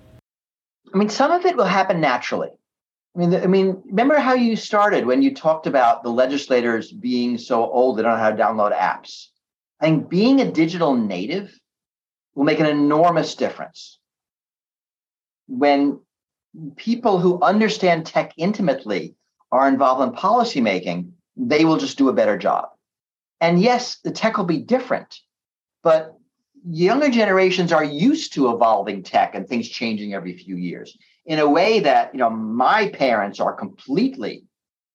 I 0.92 0.98
mean, 0.98 1.08
some 1.08 1.30
of 1.30 1.44
it 1.44 1.56
will 1.56 1.64
happen 1.64 2.00
naturally. 2.00 2.50
I 3.16 3.18
mean, 3.18 3.34
I 3.34 3.46
mean, 3.46 3.82
remember 3.86 4.18
how 4.18 4.34
you 4.34 4.54
started 4.54 5.06
when 5.06 5.22
you 5.22 5.34
talked 5.34 5.66
about 5.66 6.02
the 6.02 6.10
legislators 6.10 6.92
being 6.92 7.38
so 7.38 7.68
old 7.70 7.96
they 7.96 8.02
don't 8.02 8.12
know 8.12 8.18
how 8.18 8.30
to 8.30 8.36
download 8.36 8.78
apps. 8.78 9.28
I 9.80 9.86
think 9.86 10.08
being 10.08 10.40
a 10.40 10.50
digital 10.50 10.94
native 10.94 11.56
will 12.34 12.44
make 12.44 12.60
an 12.60 12.66
enormous 12.66 13.34
difference. 13.34 13.98
When 15.46 16.00
people 16.76 17.18
who 17.18 17.42
understand 17.42 18.06
tech 18.06 18.32
intimately 18.36 19.14
are 19.52 19.68
involved 19.68 20.02
in 20.02 20.18
policymaking, 20.18 21.12
they 21.36 21.64
will 21.64 21.78
just 21.78 21.98
do 21.98 22.08
a 22.08 22.12
better 22.12 22.36
job. 22.36 22.68
And 23.40 23.60
yes, 23.60 23.98
the 24.02 24.10
tech 24.10 24.36
will 24.36 24.44
be 24.44 24.58
different, 24.58 25.20
but 25.82 26.18
younger 26.68 27.08
generations 27.08 27.72
are 27.72 27.84
used 27.84 28.34
to 28.34 28.50
evolving 28.50 29.02
tech 29.02 29.34
and 29.34 29.46
things 29.48 29.68
changing 29.68 30.12
every 30.12 30.36
few 30.36 30.56
years 30.56 30.96
in 31.24 31.38
a 31.38 31.48
way 31.48 31.80
that 31.80 32.12
you 32.12 32.18
know 32.18 32.30
my 32.30 32.88
parents 32.88 33.38
are 33.38 33.52
completely 33.52 34.44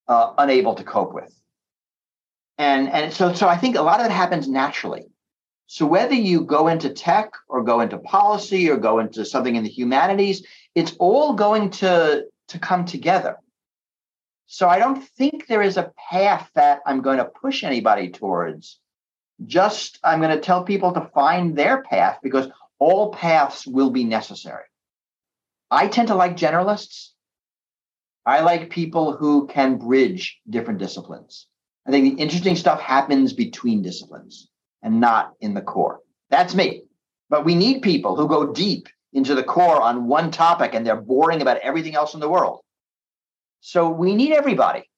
uh, 0.08 0.34
unable 0.38 0.76
to 0.76 0.84
cope 0.84 1.14
with 1.14 1.34
and 2.58 2.90
and 2.90 3.14
so 3.14 3.34
so 3.34 3.48
i 3.48 3.58
think 3.58 3.76
a 3.76 3.82
lot 3.82 4.00
of 4.00 4.06
it 4.06 4.12
happens 4.12 4.48
naturally 4.48 5.06
so 5.68 5.86
whether 5.86 6.14
you 6.14 6.42
go 6.42 6.68
into 6.68 6.90
tech 6.90 7.32
or 7.48 7.64
go 7.64 7.82
into 7.82 7.98
policy 7.98 8.70
or 8.70 8.78
go 8.78 9.00
into 9.00 9.26
something 9.26 9.56
in 9.56 9.64
the 9.64 9.70
humanities 9.70 10.46
it's 10.76 10.96
all 11.00 11.34
going 11.34 11.70
to 11.70 12.26
to 12.48 12.60
come 12.60 12.86
together 12.86 13.38
so 14.46 14.68
i 14.68 14.78
don't 14.78 15.04
think 15.04 15.48
there 15.48 15.62
is 15.62 15.78
a 15.78 15.92
path 16.12 16.50
that 16.56 16.80
i'm 16.86 17.02
going 17.02 17.18
to 17.18 17.26
push 17.26 17.64
anybody 17.64 18.10
towards 18.10 18.80
just 19.46 20.00
I'm 20.04 20.20
going 20.20 20.36
to 20.36 20.42
tell 20.42 20.64
people 20.64 20.94
to 20.94 21.10
find 21.14 21.56
their 21.56 21.82
path 21.84 22.20
because 22.22 22.48
all 22.80 23.12
paths 23.14 23.66
will 23.66 23.90
be 23.90 24.04
necessary. 24.04 24.66
I 25.72 25.88
tend 25.88 26.10
to 26.10 26.16
like 26.16 26.38
generalists. 26.38 27.10
I 28.26 28.42
like 28.42 28.70
people 28.70 29.16
who 29.16 29.48
can 29.48 29.78
bridge 29.78 30.40
different 30.50 30.80
disciplines. 30.80 31.48
I 31.86 31.92
think 31.92 32.16
the 32.16 32.22
interesting 32.22 32.56
stuff 32.56 32.80
happens 32.80 33.34
between 33.34 33.82
disciplines 33.82 34.48
and 34.82 35.00
not 35.00 35.34
in 35.42 35.54
the 35.54 35.62
core. 35.62 36.00
That's 36.30 36.56
me. 36.56 36.84
But 37.30 37.46
we 37.46 37.56
need 37.56 37.82
people 37.82 38.16
who 38.16 38.28
go 38.28 38.54
deep 38.54 38.88
into 39.12 39.36
the 39.36 39.44
core 39.44 39.82
on 39.82 40.08
one 40.08 40.32
topic 40.32 40.74
and 40.74 40.86
they're 40.86 40.96
boring 40.96 41.42
about 41.42 41.58
everything 41.58 41.96
else 41.96 42.14
in 42.14 42.20
the 42.20 42.30
world. 42.30 42.62
So 43.62 43.90
we 43.90 44.16
need 44.16 44.34
everybody. 44.34 44.90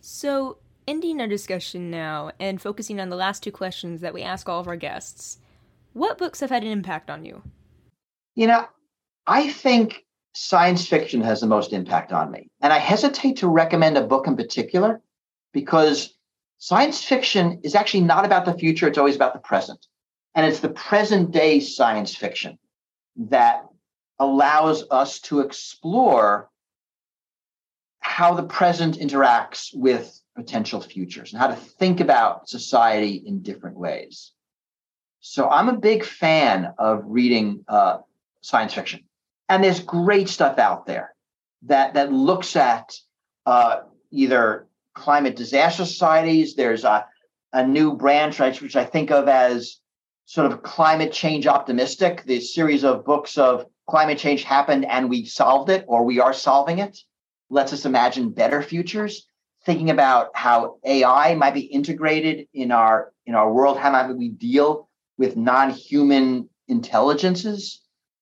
So 0.00 0.58
ending 0.88 1.20
our 1.20 1.26
discussion 1.26 1.90
now 1.90 2.32
and 2.40 2.60
focusing 2.60 3.00
on 3.00 3.10
the 3.10 3.16
last 3.16 3.42
two 3.42 3.52
questions 3.52 4.00
that 4.00 4.14
we 4.14 4.22
ask 4.22 4.48
all 4.48 4.60
of 4.60 4.68
our 4.68 4.76
guests, 4.76 5.38
what 5.92 6.18
books 6.18 6.40
have 6.40 6.50
had 6.50 6.62
an 6.62 6.70
impact 6.70 7.10
on 7.10 7.24
you? 7.24 7.42
You 8.34 8.46
know, 8.46 8.66
I 9.26 9.50
think 9.50 10.04
science 10.34 10.86
fiction 10.86 11.20
has 11.22 11.40
the 11.40 11.46
most 11.46 11.72
impact 11.72 12.12
on 12.12 12.30
me. 12.30 12.48
And 12.60 12.72
I 12.72 12.78
hesitate 12.78 13.36
to 13.38 13.48
recommend 13.48 13.96
a 13.96 14.06
book 14.06 14.26
in 14.26 14.36
particular 14.36 15.00
because 15.52 16.14
science 16.60 17.02
fiction 17.02 17.58
is 17.64 17.74
actually 17.74 18.02
not 18.02 18.24
about 18.24 18.44
the 18.44 18.54
future, 18.54 18.86
it's 18.86 18.98
always 18.98 19.16
about 19.16 19.32
the 19.32 19.40
present. 19.40 19.84
And 20.34 20.46
it's 20.46 20.60
the 20.60 20.68
present 20.68 21.32
day 21.32 21.58
science 21.58 22.14
fiction 22.14 22.58
that 23.16 23.64
allows 24.18 24.84
us 24.90 25.18
to 25.20 25.40
explore 25.40 26.50
how 28.00 28.34
the 28.34 28.42
present 28.42 28.98
interacts 28.98 29.70
with 29.74 30.20
potential 30.36 30.80
futures 30.80 31.32
and 31.32 31.40
how 31.40 31.48
to 31.48 31.56
think 31.56 32.00
about 32.00 32.48
society 32.48 33.22
in 33.26 33.42
different 33.42 33.76
ways. 33.76 34.32
So 35.20 35.48
I'm 35.48 35.68
a 35.68 35.76
big 35.76 36.04
fan 36.04 36.72
of 36.78 37.02
reading 37.06 37.64
uh, 37.68 37.98
science 38.42 38.74
fiction, 38.74 39.00
and 39.48 39.64
there's 39.64 39.80
great 39.80 40.28
stuff 40.28 40.58
out 40.58 40.86
there 40.86 41.14
that 41.62 41.94
that 41.94 42.12
looks 42.12 42.56
at 42.56 42.94
uh, 43.46 43.80
either 44.10 44.66
climate 44.94 45.36
disaster 45.36 45.84
societies. 45.84 46.54
There's 46.54 46.84
a 46.84 47.06
a 47.52 47.66
new 47.66 47.94
branch 47.94 48.40
which 48.40 48.76
I 48.76 48.84
think 48.84 49.10
of 49.10 49.28
as 49.28 49.78
sort 50.24 50.50
of 50.50 50.62
climate 50.62 51.12
change 51.12 51.46
optimistic. 51.46 52.24
The 52.24 52.40
series 52.40 52.84
of 52.84 53.04
books 53.04 53.36
of 53.36 53.66
climate 53.88 54.18
change 54.18 54.44
happened 54.44 54.84
and 54.84 55.10
we 55.10 55.24
solved 55.24 55.70
it, 55.70 55.84
or 55.88 56.04
we 56.04 56.20
are 56.20 56.32
solving 56.32 56.78
it. 56.78 56.98
Lets 57.48 57.72
us 57.72 57.84
imagine 57.84 58.30
better 58.30 58.62
futures 58.62 59.26
thinking 59.66 59.90
about 59.90 60.28
how 60.34 60.76
AI 60.84 61.34
might 61.34 61.54
be 61.54 61.60
integrated 61.60 62.46
in 62.54 62.70
our 62.70 63.12
in 63.26 63.34
our 63.34 63.52
world, 63.52 63.78
how 63.78 63.90
might 63.90 64.12
we 64.12 64.28
deal 64.28 64.88
with 65.18 65.36
non-human 65.36 66.48
intelligences. 66.68 67.80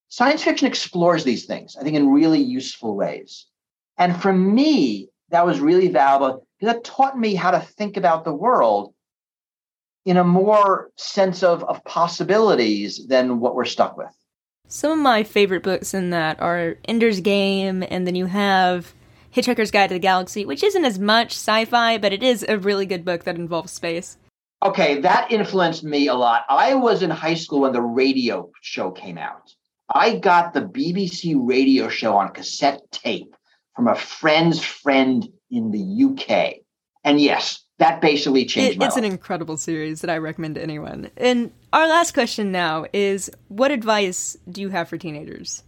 Science 0.08 0.42
fiction 0.42 0.66
explores 0.66 1.22
these 1.22 1.44
things, 1.44 1.76
I 1.76 1.82
think, 1.82 1.96
in 1.96 2.10
really 2.10 2.40
useful 2.40 2.96
ways. 2.96 3.46
And 3.98 4.20
for 4.20 4.32
me, 4.32 5.10
that 5.28 5.46
was 5.46 5.60
really 5.60 5.88
valuable 5.88 6.46
it 6.60 6.84
taught 6.84 7.18
me 7.18 7.34
how 7.34 7.50
to 7.50 7.60
think 7.60 7.96
about 7.96 8.24
the 8.24 8.34
world 8.34 8.94
in 10.04 10.16
a 10.16 10.24
more 10.24 10.90
sense 10.96 11.42
of, 11.42 11.62
of 11.64 11.84
possibilities 11.84 13.06
than 13.06 13.40
what 13.40 13.54
we're 13.54 13.64
stuck 13.64 13.96
with. 13.96 14.14
Some 14.66 14.92
of 14.92 14.98
my 14.98 15.22
favorite 15.22 15.62
books 15.62 15.94
in 15.94 16.10
that 16.10 16.40
are 16.40 16.76
Ender's 16.84 17.20
Game, 17.20 17.84
and 17.88 18.06
then 18.06 18.14
you 18.14 18.26
have 18.26 18.94
Hitchhiker's 19.34 19.70
Guide 19.70 19.88
to 19.88 19.94
the 19.94 19.98
Galaxy, 19.98 20.44
which 20.44 20.62
isn't 20.62 20.84
as 20.84 20.98
much 20.98 21.32
sci 21.32 21.64
fi, 21.66 21.98
but 21.98 22.12
it 22.12 22.22
is 22.22 22.44
a 22.48 22.58
really 22.58 22.86
good 22.86 23.04
book 23.04 23.24
that 23.24 23.36
involves 23.36 23.72
space. 23.72 24.16
Okay, 24.62 25.00
that 25.00 25.30
influenced 25.30 25.84
me 25.84 26.08
a 26.08 26.14
lot. 26.14 26.44
I 26.48 26.74
was 26.74 27.02
in 27.02 27.10
high 27.10 27.34
school 27.34 27.60
when 27.60 27.72
the 27.72 27.82
radio 27.82 28.50
show 28.60 28.90
came 28.90 29.16
out. 29.16 29.52
I 29.88 30.16
got 30.16 30.52
the 30.52 30.62
BBC 30.62 31.34
radio 31.36 31.88
show 31.88 32.16
on 32.16 32.32
cassette 32.34 32.80
tape 32.90 33.34
from 33.74 33.88
a 33.88 33.94
friend's 33.94 34.62
friend 34.62 35.28
in 35.50 35.70
the 35.70 36.04
UK. 36.04 36.56
And 37.04 37.20
yes, 37.20 37.64
that 37.78 38.00
basically 38.00 38.44
changed 38.44 38.76
it, 38.76 38.78
my 38.78 38.86
It's 38.86 38.96
life. 38.96 39.04
an 39.04 39.10
incredible 39.10 39.56
series 39.56 40.00
that 40.00 40.10
I 40.10 40.18
recommend 40.18 40.56
to 40.56 40.62
anyone. 40.62 41.10
And 41.16 41.52
our 41.72 41.86
last 41.88 42.12
question 42.12 42.50
now 42.52 42.86
is 42.92 43.30
what 43.48 43.70
advice 43.70 44.36
do 44.50 44.60
you 44.60 44.68
have 44.68 44.88
for 44.88 44.98
teenagers? 44.98 45.62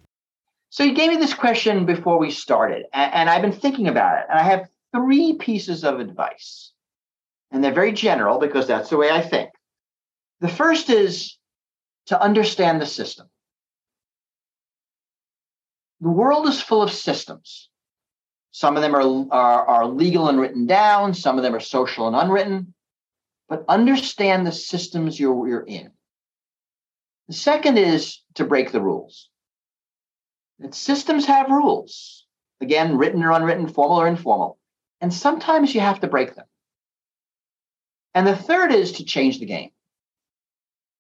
So 0.71 0.85
you 0.85 0.95
gave 0.95 1.11
me 1.11 1.17
this 1.17 1.35
question 1.35 1.87
before 1.87 2.19
we 2.19 2.31
started, 2.31 2.85
and, 2.93 3.13
and 3.13 3.31
I've 3.31 3.43
been 3.43 3.53
thinking 3.53 3.89
about 3.89 4.19
it. 4.19 4.27
And 4.29 4.39
I 4.39 4.43
have 4.43 4.69
three 4.95 5.35
pieces 5.35 5.85
of 5.85 6.01
advice. 6.01 6.73
And 7.51 7.65
they're 7.65 7.73
very 7.73 7.93
general 7.93 8.39
because 8.39 8.69
that's 8.69 8.91
the 8.91 8.97
way 8.97 9.11
I 9.11 9.23
think. 9.23 9.51
The 10.41 10.49
first 10.49 10.89
is 10.91 11.37
to 12.07 12.21
understand 12.21 12.81
the 12.81 12.87
system. 12.87 13.29
The 16.01 16.11
world 16.11 16.47
is 16.49 16.61
full 16.63 16.83
of 16.83 16.93
systems. 16.93 17.70
Some 18.53 18.77
of 18.77 18.83
them 18.83 18.95
are, 18.95 19.27
are, 19.33 19.67
are 19.67 19.87
legal 19.87 20.29
and 20.29 20.41
written 20.41 20.67
down, 20.67 21.15
some 21.15 21.37
of 21.37 21.45
them 21.45 21.55
are 21.55 21.61
social 21.61 22.07
and 22.07 22.17
unwritten, 22.17 22.75
but 23.49 23.65
understand 23.69 24.47
the 24.47 24.53
systems 24.53 25.19
you're, 25.19 25.49
you're 25.49 25.67
in. 25.67 25.93
The 27.29 27.35
second 27.35 27.79
is 27.79 28.23
to 28.35 28.45
break 28.45 28.73
the 28.73 28.81
rules. 28.81 29.29
That 30.59 30.75
systems 30.75 31.27
have 31.27 31.49
rules, 31.49 32.27
again, 32.61 32.97
written 32.97 33.23
or 33.23 33.31
unwritten, 33.31 33.69
formal 33.69 34.01
or 34.01 34.09
informal, 34.09 34.59
and 35.01 35.15
sometimes 35.15 35.75
you 35.75 35.81
have 35.81 36.01
to 36.01 36.09
break 36.09 36.35
them. 36.35 36.47
And 38.15 38.27
the 38.27 38.37
third 38.37 38.73
is 38.73 38.93
to 38.93 39.05
change 39.05 39.39
the 39.39 39.47
game. 39.47 39.71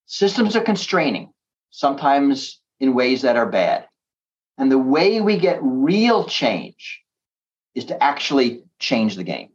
Systems 0.06 0.54
are 0.54 0.62
constraining, 0.62 1.32
sometimes 1.70 2.60
in 2.78 2.94
ways 2.94 3.22
that 3.22 3.36
are 3.36 3.50
bad. 3.50 3.86
And 4.56 4.70
the 4.70 4.78
way 4.78 5.20
we 5.20 5.36
get 5.36 5.58
real 5.62 6.24
change 6.26 7.02
is 7.74 7.86
to 7.86 8.02
actually 8.02 8.64
change 8.78 9.16
the 9.16 9.24
game. 9.24 9.50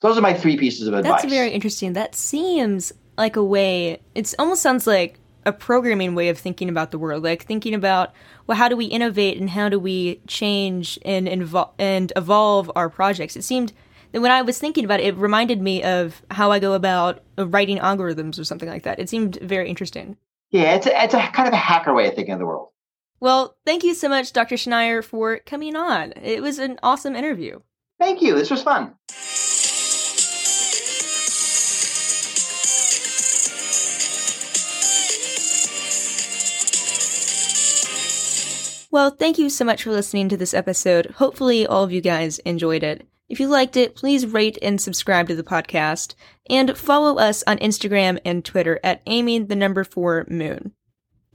Those 0.00 0.18
are 0.18 0.22
my 0.22 0.34
three 0.34 0.56
pieces 0.56 0.86
of 0.88 0.94
advice. 0.94 1.22
That's 1.22 1.32
very 1.32 1.50
interesting. 1.52 1.94
That 1.94 2.14
seems 2.14 2.92
like 3.16 3.36
a 3.36 3.44
way, 3.44 4.00
it 4.14 4.34
almost 4.38 4.62
sounds 4.62 4.86
like 4.86 5.18
a 5.46 5.52
programming 5.52 6.14
way 6.14 6.28
of 6.28 6.38
thinking 6.38 6.68
about 6.68 6.90
the 6.90 6.98
world, 6.98 7.22
like 7.22 7.44
thinking 7.44 7.72
about, 7.72 8.12
well, 8.46 8.58
how 8.58 8.68
do 8.68 8.76
we 8.76 8.86
innovate 8.86 9.38
and 9.38 9.48
how 9.48 9.68
do 9.68 9.78
we 9.78 10.20
change 10.26 10.98
and, 11.04 11.26
invo- 11.28 11.70
and 11.78 12.12
evolve 12.16 12.70
our 12.76 12.90
projects? 12.90 13.36
It 13.36 13.42
seemed 13.42 13.72
that 14.12 14.20
when 14.20 14.32
I 14.32 14.42
was 14.42 14.58
thinking 14.58 14.84
about 14.84 15.00
it, 15.00 15.06
it 15.06 15.16
reminded 15.16 15.62
me 15.62 15.82
of 15.82 16.20
how 16.30 16.50
I 16.50 16.58
go 16.58 16.74
about 16.74 17.22
writing 17.38 17.78
algorithms 17.78 18.38
or 18.38 18.44
something 18.44 18.68
like 18.68 18.82
that. 18.82 18.98
It 18.98 19.08
seemed 19.08 19.36
very 19.36 19.68
interesting. 19.70 20.16
Yeah, 20.50 20.74
it's 20.74 20.86
a, 20.86 21.02
it's 21.02 21.14
a 21.14 21.26
kind 21.28 21.48
of 21.48 21.54
a 21.54 21.58
hacker 21.58 21.94
way 21.94 22.08
of 22.08 22.14
thinking 22.14 22.34
of 22.34 22.40
the 22.40 22.46
world. 22.46 22.68
Well, 23.18 23.56
thank 23.64 23.82
you 23.82 23.94
so 23.94 24.08
much, 24.08 24.32
Dr. 24.32 24.56
Schneier, 24.56 25.02
for 25.02 25.38
coming 25.38 25.74
on. 25.74 26.12
It 26.22 26.42
was 26.42 26.58
an 26.58 26.78
awesome 26.82 27.16
interview. 27.16 27.60
Thank 27.98 28.20
you. 28.20 28.34
This 28.34 28.50
was 28.50 28.62
fun. 28.62 28.94
Well, 38.90 39.10
thank 39.10 39.38
you 39.38 39.50
so 39.50 39.64
much 39.64 39.82
for 39.82 39.90
listening 39.90 40.30
to 40.30 40.36
this 40.38 40.54
episode. 40.54 41.06
Hopefully, 41.16 41.66
all 41.66 41.84
of 41.84 41.92
you 41.92 42.00
guys 42.00 42.38
enjoyed 42.40 42.82
it. 42.82 43.06
If 43.28 43.40
you 43.40 43.48
liked 43.48 43.76
it, 43.76 43.96
please 43.96 44.24
rate 44.24 44.56
and 44.62 44.80
subscribe 44.80 45.28
to 45.28 45.34
the 45.34 45.42
podcast 45.42 46.14
and 46.48 46.78
follow 46.78 47.18
us 47.18 47.42
on 47.46 47.58
Instagram 47.58 48.20
and 48.24 48.44
Twitter 48.44 48.78
at 48.84 49.02
aiming 49.06 49.48
the 49.48 49.56
number 49.56 49.84
four 49.84 50.24
moon. 50.30 50.72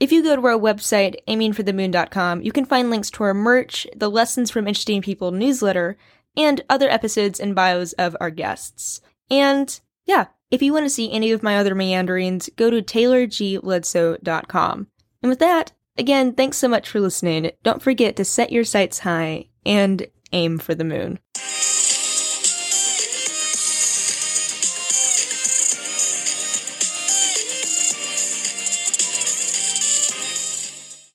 If 0.02 0.10
you 0.10 0.24
go 0.24 0.34
to 0.34 0.46
our 0.48 0.58
website, 0.58 1.14
aimingforthemoon.com, 1.28 2.42
you 2.42 2.50
can 2.50 2.64
find 2.64 2.90
links 2.90 3.08
to 3.10 3.22
our 3.22 3.32
merch, 3.32 3.86
the 3.94 4.10
Lessons 4.10 4.50
from 4.50 4.66
Interesting 4.66 5.00
People 5.00 5.30
newsletter, 5.30 5.96
and 6.36 6.60
other 6.68 6.90
episodes 6.90 7.38
and 7.38 7.54
bios 7.54 7.92
of 7.92 8.16
our 8.18 8.30
guests. 8.30 9.00
And 9.30 9.78
yeah, 10.04 10.26
if 10.50 10.60
you 10.60 10.72
want 10.72 10.86
to 10.86 10.90
see 10.90 11.12
any 11.12 11.30
of 11.30 11.44
my 11.44 11.56
other 11.56 11.76
meanderings, 11.76 12.50
go 12.56 12.68
to 12.68 12.82
taylorgbledsoe.com. 12.82 14.86
And 15.22 15.30
with 15.30 15.38
that, 15.38 15.70
again, 15.96 16.32
thanks 16.32 16.56
so 16.56 16.66
much 16.66 16.88
for 16.88 16.98
listening. 16.98 17.52
Don't 17.62 17.80
forget 17.80 18.16
to 18.16 18.24
set 18.24 18.50
your 18.50 18.64
sights 18.64 18.98
high 18.98 19.50
and 19.64 20.04
aim 20.32 20.58
for 20.58 20.74
the 20.74 20.82
moon. 20.82 21.20